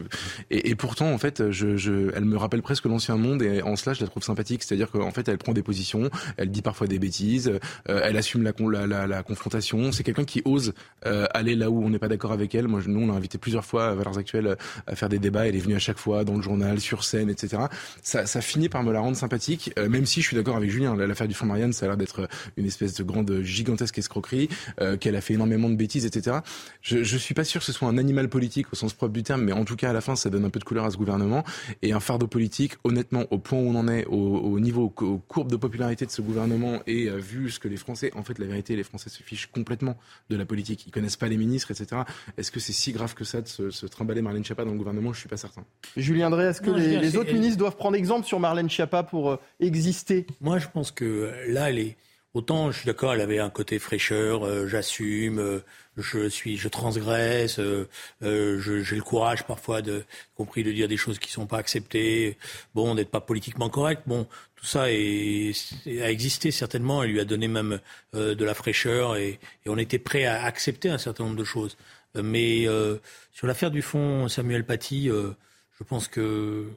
[0.50, 3.76] et, et, pourtant, en fait, je, je, elle me rappelle presque l'ancien monde, et en
[3.76, 4.64] cela, je la trouve sympathique.
[4.64, 7.52] C'est-à-dire qu'en fait, elle prend des positions, elle dit parfois des bêtises,
[7.86, 9.92] elle assume la, la, la, la confrontation.
[9.92, 12.63] C'est quelqu'un qui ose aller là où on n'est pas d'accord avec elle.
[12.68, 14.56] Moi, nous, on a invité plusieurs fois à Valeurs Actuelles
[14.88, 15.48] à faire des débats.
[15.48, 17.64] Elle est venue à chaque fois dans le journal, sur scène, etc.
[18.02, 20.96] Ça, finit par me la rendre sympathique, euh, même si je suis d'accord avec Julien.
[20.96, 24.50] L'affaire du fonds Marianne, ça a l'air d'être une espèce de grande, gigantesque escroquerie,
[24.82, 26.38] euh, qu'elle a fait énormément de bêtises, etc.
[26.82, 29.24] Je, je suis pas sûr que ce soit un animal politique au sens propre du
[29.24, 30.92] terme, mais en tout cas, à la fin, ça donne un peu de couleur à
[30.92, 31.44] ce gouvernement.
[31.82, 35.18] Et un fardeau politique, honnêtement, au point où on en est, au, au niveau, aux
[35.18, 38.40] courbes de popularité de ce gouvernement, et euh, vu ce que les Français, en fait,
[38.40, 39.98] la vérité, les Français se fichent complètement
[40.30, 40.86] de la politique.
[40.88, 42.02] Ils connaissent pas les ministres, etc.
[42.38, 44.78] Est-ce que c'est si grave que ça de se, se trimballer Marlène Schiappa dans le
[44.78, 45.66] gouvernement Je suis pas certain.
[45.98, 49.38] Julien Drey, est-ce que les, autres ministres doivent prendre exemple sur Marlène Schiappa pour euh,
[49.60, 50.28] exister?
[50.40, 51.98] Moi, je pense que là, elle est.
[52.34, 55.60] Autant, je suis d'accord, elle avait un côté fraîcheur, euh, j'assume, euh,
[55.98, 57.86] je suis, je transgresse, j'ai
[58.22, 62.40] le courage parfois, de, compris de dire des choses qui sont pas acceptées,
[62.74, 64.02] bon, d'être pas politiquement correct.
[64.08, 64.26] Bon,
[64.56, 65.54] tout ça est,
[65.86, 67.04] a existé certainement.
[67.04, 67.80] Elle lui a donné même
[68.14, 71.78] de la fraîcheur et, et on était prêt à accepter un certain nombre de choses.
[72.22, 72.98] Mais euh,
[73.32, 75.32] sur l'affaire du fond Samuel Paty, euh,
[75.80, 76.68] je pense qu'elle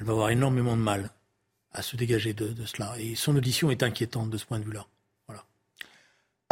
[0.00, 1.10] va avoir énormément de mal
[1.72, 2.94] à se dégager de, cela.
[2.98, 4.86] Et son audition est inquiétante de ce point de vue-là.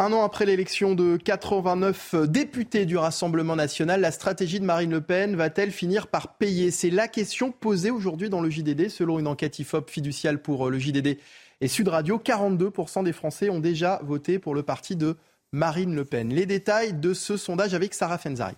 [0.01, 5.01] Un an après l'élection de 89 députés du Rassemblement national, la stratégie de Marine Le
[5.01, 6.71] Pen va-t-elle finir par payer?
[6.71, 10.79] C'est la question posée aujourd'hui dans le JDD, selon une enquête IFOP fiduciale pour le
[10.79, 11.17] JDD
[11.59, 12.17] et Sud Radio.
[12.17, 15.17] 42% des Français ont déjà voté pour le parti de
[15.51, 16.29] Marine Le Pen.
[16.29, 18.55] Les détails de ce sondage avec Sarah Fenzari.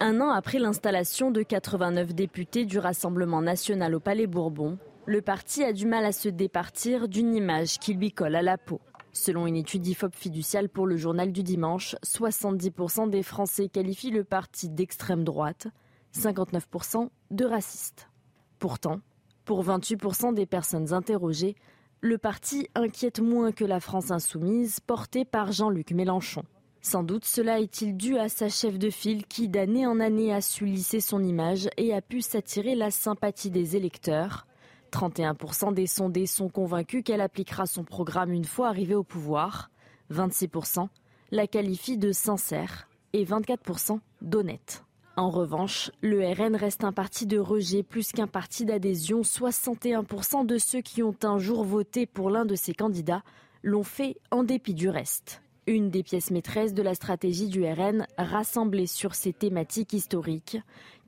[0.00, 4.76] Un an après l'installation de 89 députés du Rassemblement national au Palais Bourbon,
[5.06, 8.58] le parti a du mal à se départir d'une image qui lui colle à la
[8.58, 8.82] peau.
[9.14, 14.24] Selon une étude IFOP fiduciale pour le journal du dimanche, 70% des Français qualifient le
[14.24, 15.68] parti d'extrême droite,
[16.14, 18.10] 59% de raciste.
[18.58, 19.00] Pourtant,
[19.46, 21.56] pour 28% des personnes interrogées,
[22.00, 26.42] le parti inquiète moins que la France insoumise, portée par Jean-Luc Mélenchon.
[26.82, 30.40] Sans doute cela est-il dû à sa chef de file qui d'année en année a
[30.40, 34.46] su lisser son image et a pu s'attirer la sympathie des électeurs.
[34.92, 39.70] 31% des sondés sont convaincus qu'elle appliquera son programme une fois arrivée au pouvoir.
[40.12, 40.88] 26%
[41.32, 44.84] la qualifient de sincère et 24% d'honnête.
[45.18, 49.22] En revanche, le RN reste un parti de rejet plus qu'un parti d'adhésion.
[49.22, 53.22] 61% de ceux qui ont un jour voté pour l'un de ses candidats
[53.62, 55.40] l'ont fait en dépit du reste.
[55.66, 60.58] Une des pièces maîtresses de la stratégie du RN rassemblée sur ces thématiques historiques.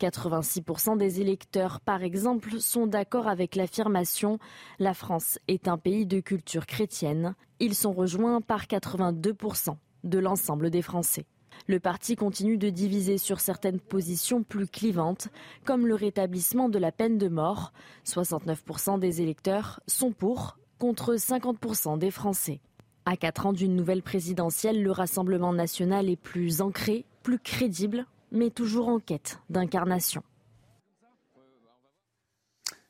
[0.00, 4.38] 86% des électeurs, par exemple, sont d'accord avec l'affirmation
[4.78, 7.34] La France est un pays de culture chrétienne.
[7.60, 11.26] Ils sont rejoints par 82% de l'ensemble des Français.
[11.66, 15.28] Le parti continue de diviser sur certaines positions plus clivantes,
[15.64, 17.72] comme le rétablissement de la peine de mort.
[18.06, 22.60] 69% des électeurs sont pour, contre 50% des Français.
[23.04, 28.50] À quatre ans d'une nouvelle présidentielle, le Rassemblement national est plus ancré, plus crédible, mais
[28.50, 30.22] toujours en quête d'incarnation.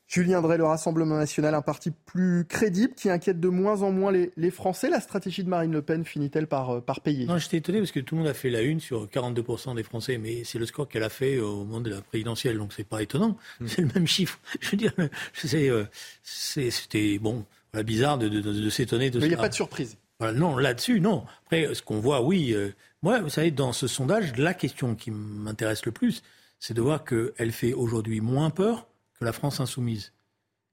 [0.09, 4.11] Julien Drey, le Rassemblement national, un parti plus crédible qui inquiète de moins en moins
[4.11, 4.89] les, Français.
[4.89, 7.27] La stratégie de Marine Le Pen finit-elle par, euh, par payer?
[7.27, 9.83] Non, j'étais étonné parce que tout le monde a fait la une sur 42% des
[9.83, 12.89] Français, mais c'est le score qu'elle a fait au moment de la présidentielle, donc c'est
[12.89, 13.37] pas étonnant.
[13.61, 13.67] Hmm.
[13.67, 14.41] C'est le même chiffre.
[14.63, 15.85] Je veux dire, euh,
[16.25, 17.45] c'était bon,
[17.85, 19.99] bizarre de, s'étonner de Mais il n'y a pas de surprise.
[20.21, 21.25] non, là-dessus, non.
[21.45, 22.55] Après, ce qu'on voit, oui.
[22.55, 22.71] Euh,
[23.03, 26.23] moi, vous savez, dans ce sondage, la question qui m'intéresse le plus,
[26.59, 28.87] c'est de voir qu'elle fait aujourd'hui moins peur
[29.19, 30.13] que la France insoumise.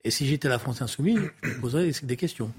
[0.04, 2.54] Et si j'étais la France insoumise, je me poserais des questions.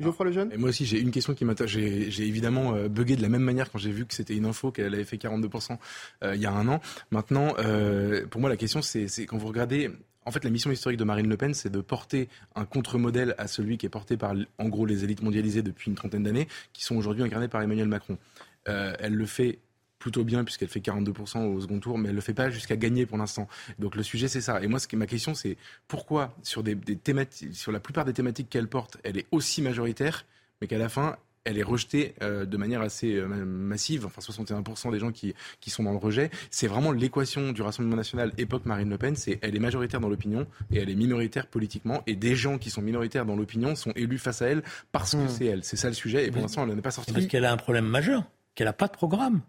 [0.00, 1.72] Geoffroy Lejeune Et Moi aussi, j'ai une question qui m'intéresse.
[1.72, 4.70] J'ai évidemment euh, bugué de la même manière quand j'ai vu que c'était une info
[4.70, 5.76] qu'elle avait fait 42%
[6.22, 6.80] euh, il y a un an.
[7.10, 9.90] Maintenant, euh, pour moi, la question, c'est quand vous regardez
[10.24, 13.48] en fait, la mission historique de Marine Le Pen, c'est de porter un contre-modèle à
[13.48, 16.84] celui qui est porté par, en gros, les élites mondialisées depuis une trentaine d'années, qui
[16.84, 18.18] sont aujourd'hui incarnées par Emmanuel Macron.
[18.66, 19.58] elle le fait
[19.98, 23.06] plutôt bien puisqu'elle fait 42% au second tour, mais elle le fait pas jusqu'à gagner
[23.06, 23.48] pour l'instant.
[23.78, 24.62] Donc le sujet c'est ça.
[24.62, 28.04] Et moi, ce qui, ma question c'est pourquoi sur des, des thématiques, sur la plupart
[28.04, 30.24] des thématiques qu'elle porte, elle est aussi majoritaire,
[30.60, 31.16] mais qu'à la fin
[31.48, 35.70] elle est rejetée euh, de manière assez euh, massive, enfin 61% des gens qui, qui
[35.70, 36.30] sont dans le rejet.
[36.50, 40.08] C'est vraiment l'équation du Rassemblement national époque Marine Le Pen, c'est elle est majoritaire dans
[40.08, 43.92] l'opinion et elle est minoritaire politiquement, et des gens qui sont minoritaires dans l'opinion sont
[43.92, 45.28] élus face à elle parce que hmm.
[45.28, 45.64] c'est elle.
[45.64, 47.12] C'est ça le sujet, et pour l'instant elle n'est pas sortie.
[47.12, 48.24] Parce qu'elle a un problème majeur,
[48.54, 49.40] qu'elle n'a pas de programme.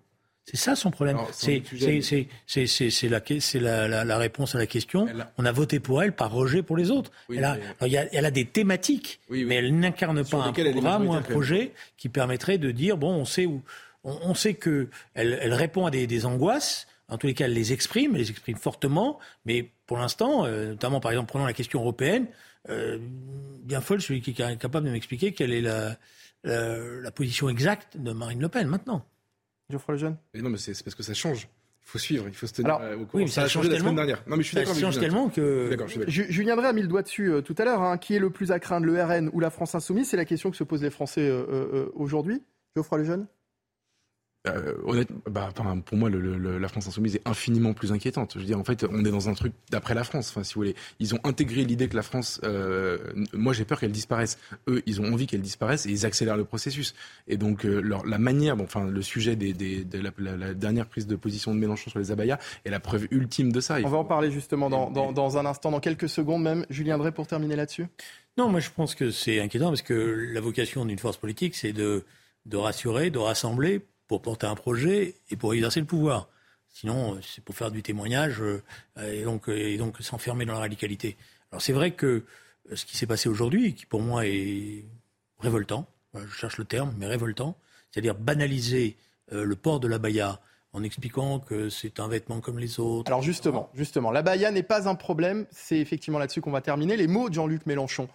[0.49, 1.17] C'est ça son problème.
[1.31, 1.61] C'est
[3.59, 5.07] la, la, la, réponse à la question.
[5.37, 7.11] On a voté pour elle par rejet pour les autres.
[7.31, 11.73] elle, a, elle, a, des thématiques, mais elle n'incarne pas un programme ou un projet
[11.97, 13.61] qui permettrait de dire bon, on sait où,
[14.03, 16.87] on, sait que elle, elle répond à des, des, angoisses.
[17.09, 19.19] En tous les cas, elle les exprime, elle les exprime fortement.
[19.45, 22.25] Mais pour l'instant, euh, notamment par exemple prenant la question européenne,
[22.69, 22.97] euh,
[23.63, 28.41] bien folle celui qui est capable de m'expliquer quelle est la position exacte de Marine
[28.41, 29.05] Le Pen maintenant.
[29.69, 31.47] Geoffroy Lejeune Non, mais c'est parce que ça change.
[31.83, 33.23] Il faut suivre, il faut se tenir Alors, au courant.
[33.23, 34.23] Oui, ça, a changé la semaine dernière.
[34.27, 34.75] Non, mais je suis d'accord.
[34.75, 35.75] Ça change tellement que.
[36.07, 37.81] Julien Drey a mis le doigt dessus euh, tout à l'heure.
[37.81, 37.97] Hein.
[37.97, 40.09] Qui est le plus à craindre, le RN ou la France insoumise?
[40.09, 42.43] C'est la question que se posent les Français euh, euh, aujourd'hui.
[42.75, 43.27] Geoffroy Lejeune
[44.47, 45.49] euh, honnêtement, bah,
[45.85, 48.33] pour moi, le, la France insoumise est infiniment plus inquiétante.
[48.35, 50.29] Je veux dire, en fait, on est dans un truc d'après la France.
[50.29, 52.39] Enfin, si vous voulez, ils ont intégré l'idée que la France.
[52.45, 52.97] Euh,
[53.33, 54.37] moi, j'ai peur qu'elle disparaisse.
[54.69, 56.95] Eux, ils ont envie qu'elle disparaisse et ils accélèrent le processus.
[57.27, 60.53] Et donc, euh, leur, la manière, bon, enfin, le sujet des, des, de la, la,
[60.53, 63.77] dernière prise de position de Mélenchon sur les abayas est la preuve ultime de ça.
[63.83, 66.65] on va en parler justement dans, dans, dans, un instant, dans quelques secondes même.
[66.69, 67.87] Julien Drey, pour terminer là-dessus.
[68.37, 71.73] Non, moi, je pense que c'est inquiétant parce que la vocation d'une force politique, c'est
[71.73, 72.05] de,
[72.45, 76.27] de rassurer, de rassembler pour porter un projet et pour exercer le pouvoir.
[76.67, 78.61] Sinon, euh, c'est pour faire du témoignage euh,
[79.01, 81.15] et donc, euh, et donc s'enfermer dans la radicalité.
[81.51, 82.25] Alors c'est vrai que
[82.73, 84.83] ce qui s'est passé aujourd'hui, qui pour moi est
[85.39, 87.55] révoltant, je cherche le terme, mais révoltant,
[87.91, 88.97] c'est-à-dire banaliser
[89.31, 90.39] le port de la baya
[90.73, 93.09] en expliquant que c'est un vêtement comme les autres.
[93.09, 96.97] Alors justement, justement, la baya n'est pas un problème, c'est effectivement là-dessus qu'on va terminer.
[96.97, 98.07] Les mots de Jean-Luc Mélenchon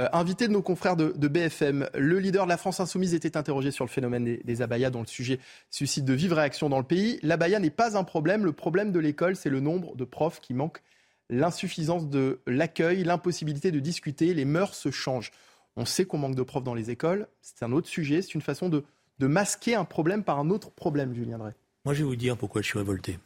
[0.00, 3.70] euh, invité de nos confrères de, BFM, le leader de la France insoumise était interrogé
[3.70, 5.38] sur le phénomène des, abayas dont le sujet
[5.68, 7.18] suscite de vives réactions dans le pays.
[7.22, 8.46] L'abaya n'est pas un problème.
[8.46, 10.82] Le problème de l'école, c'est le nombre de profs qui manquent,
[11.28, 14.32] l'insuffisance de l'accueil, l'impossibilité de discuter.
[14.32, 15.30] Les mœurs se changent.
[15.76, 17.28] On sait qu'on manque de profs dans les écoles.
[17.42, 18.22] C'est un autre sujet.
[18.22, 18.84] C'est une façon de,
[19.20, 21.54] masquer un problème par un autre problème, Julien Drey.
[21.84, 23.18] Moi, je vais vous dire pourquoi je suis révolté.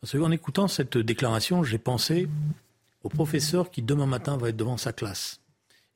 [0.00, 2.28] Parce qu'en écoutant cette déclaration, j'ai pensé
[3.02, 5.40] au professeur qui demain matin va être devant sa classe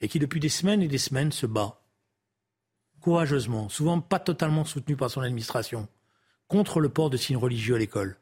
[0.01, 1.81] et qui depuis des semaines et des semaines se bat
[3.01, 5.89] courageusement, souvent pas totalement soutenu par son administration,
[6.49, 8.19] contre le port de signes religieux à l'école.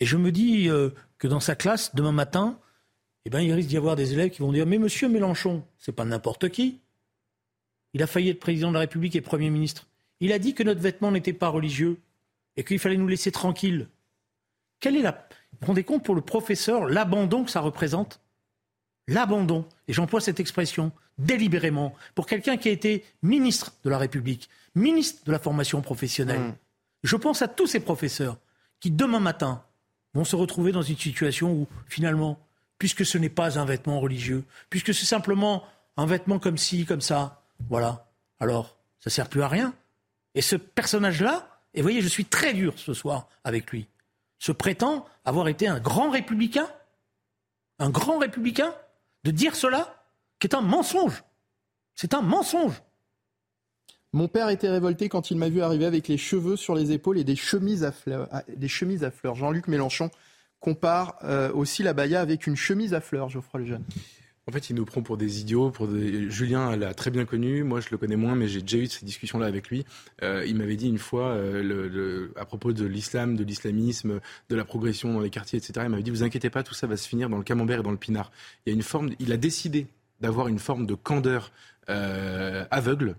[0.00, 2.58] Et je me dis euh, que dans sa classe, demain matin,
[3.24, 5.92] eh ben, il risque d'y avoir des élèves qui vont dire Mais monsieur Mélenchon, c'est
[5.92, 6.80] pas n'importe qui.
[7.94, 9.86] Il a failli être président de la République et Premier ministre.
[10.20, 12.00] Il a dit que notre vêtement n'était pas religieux
[12.56, 13.88] et qu'il fallait nous laisser tranquilles.
[14.80, 15.28] Quelle est la.
[15.60, 18.21] Vous rendez compte pour le professeur l'abandon que ça représente
[19.08, 24.48] l'abandon, et j'emploie cette expression délibérément, pour quelqu'un qui a été ministre de la République,
[24.74, 26.40] ministre de la formation professionnelle.
[26.40, 26.54] Mmh.
[27.04, 28.38] Je pense à tous ces professeurs
[28.80, 29.62] qui, demain matin,
[30.14, 32.38] vont se retrouver dans une situation où, finalement,
[32.78, 35.64] puisque ce n'est pas un vêtement religieux, puisque c'est simplement
[35.96, 38.08] un vêtement comme ci, comme ça, voilà,
[38.40, 39.74] alors, ça ne sert plus à rien.
[40.34, 43.86] Et ce personnage-là, et vous voyez, je suis très dur ce soir avec lui,
[44.38, 46.68] se prétend avoir été un grand républicain,
[47.78, 48.74] un grand républicain,
[49.24, 50.04] de dire cela,
[50.38, 51.22] qui est un mensonge.
[51.94, 52.82] C'est un mensonge.
[54.12, 57.18] Mon père était révolté quand il m'a vu arriver avec les cheveux sur les épaules
[57.18, 58.28] et des chemises à fleurs.
[58.30, 58.42] Ah.
[59.34, 60.10] Jean-Luc Mélenchon
[60.60, 63.84] compare euh, aussi la baya avec une chemise à fleurs, Geoffroy Lejeune.
[64.48, 65.70] En fait, il nous prend pour des idiots.
[65.70, 67.62] Pour Julien l'a très bien connu.
[67.62, 69.84] Moi, je le connais moins, mais j'ai déjà eu ces discussions-là avec lui.
[70.22, 74.64] Euh, il m'avait dit une fois, euh, à propos de l'islam, de l'islamisme, de la
[74.64, 75.74] progression dans les quartiers, etc.
[75.84, 77.82] Il m'avait dit "Vous inquiétez pas, tout ça va se finir dans le camembert et
[77.84, 78.32] dans le pinard."
[78.66, 79.10] Il y a une forme.
[79.20, 79.86] Il a décidé
[80.20, 81.52] d'avoir une forme de candeur
[81.88, 83.16] euh, aveugle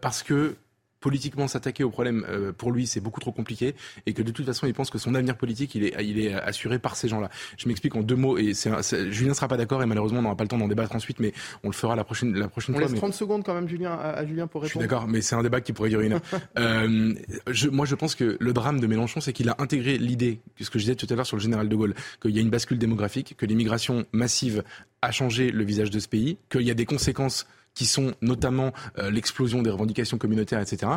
[0.00, 0.56] parce que
[1.02, 3.74] politiquement s'attaquer au problème euh, pour lui c'est beaucoup trop compliqué
[4.06, 6.32] et que de toute façon il pense que son avenir politique il est, il est
[6.32, 7.28] assuré par ces gens-là.
[7.58, 8.70] Je m'explique en deux mots et c'est,
[9.10, 11.32] Julien sera pas d'accord et malheureusement on n'aura pas le temps d'en débattre ensuite mais
[11.64, 12.88] on le fera la prochaine la prochaine on fois.
[12.88, 14.68] Laisse 30 secondes quand même Julien à, Julien pour répondre.
[14.68, 16.22] Je suis d'accord mais c'est un débat qui pourrait durer une heure.
[16.58, 17.14] euh,
[17.50, 20.70] je, moi je pense que le drame de Mélenchon c'est qu'il a intégré l'idée ce
[20.70, 22.50] que je disais tout à l'heure sur le général de Gaulle qu'il y a une
[22.50, 24.62] bascule démographique que l'immigration massive
[25.02, 28.72] a changé le visage de ce pays qu'il y a des conséquences qui sont notamment
[28.98, 30.92] euh, l'explosion des revendications communautaires, etc.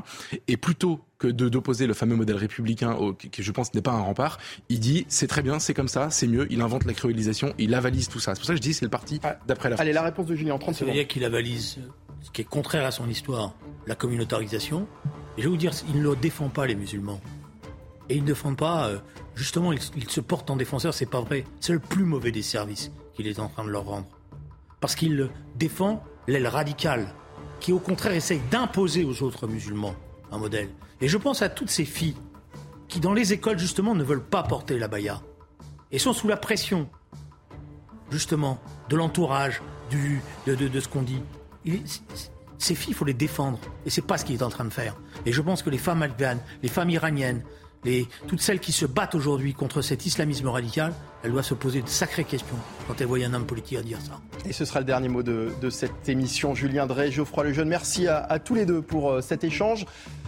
[0.48, 3.94] Et plutôt que de d'opposer le fameux modèle républicain, au, qui je pense n'est pas
[3.94, 6.48] un rempart, il dit c'est très bien, c'est comme ça, c'est mieux.
[6.50, 8.36] Il invente la créolisation, il avalise tout ça.
[8.36, 9.78] C'est pour ça que je dis c'est le parti ah, d'après la.
[9.78, 11.08] Allez, la réponse de Julien en 30 secondes.
[11.08, 11.80] qu'il avalise
[12.22, 13.54] ce qui est contraire à son histoire,
[13.88, 14.88] la communautarisation.
[15.38, 17.22] Et je vais vous dire, il ne défend pas les musulmans.
[18.10, 19.00] Et ils ne défendent pas, euh,
[19.36, 21.44] justement, ils, se portent en défenseur, c'est pas vrai.
[21.60, 24.08] C'est le plus mauvais des services qu'il est en train de leur rendre.
[24.80, 27.14] Parce qu'il défend l'aile radicale,
[27.60, 29.96] qui au contraire essaye d'imposer aux autres musulmans
[30.32, 30.70] un modèle.
[31.02, 32.16] Et je pense à toutes ces filles
[32.88, 35.22] qui, dans les écoles, justement, ne veulent pas porter la baya.
[35.92, 36.90] Et sont sous la pression,
[38.12, 38.60] justement,
[38.90, 39.62] de l'entourage,
[39.92, 41.22] de, de, ce qu'on dit.
[42.58, 43.60] ces filles, il faut les défendre.
[43.86, 44.96] Et c'est pas ce qu'il est en train de faire.
[45.26, 47.44] Et je pense que les femmes afghanes, les femmes iraniennes,
[48.28, 51.88] toutes celles qui se battent aujourd'hui contre cet islamisme radical, elles doivent se poser de
[51.88, 52.56] sacrées questions
[52.88, 54.20] quand elles voient un homme politique dire ça.
[54.48, 56.56] Et ce sera le dernier mot de, cette émission.
[56.56, 59.86] Julien Drey, Geoffroy Lejeune, merci à, tous les deux pour euh, cet échange.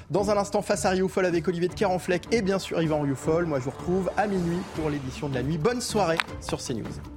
[0.09, 3.45] Dans un instant, face à Rioufol avec Olivier de Carenfleck et bien sûr Yvan Rioufol.
[3.45, 5.57] Moi, je vous retrouve à minuit pour l'édition de la nuit.
[5.57, 7.16] Bonne soirée sur CNews.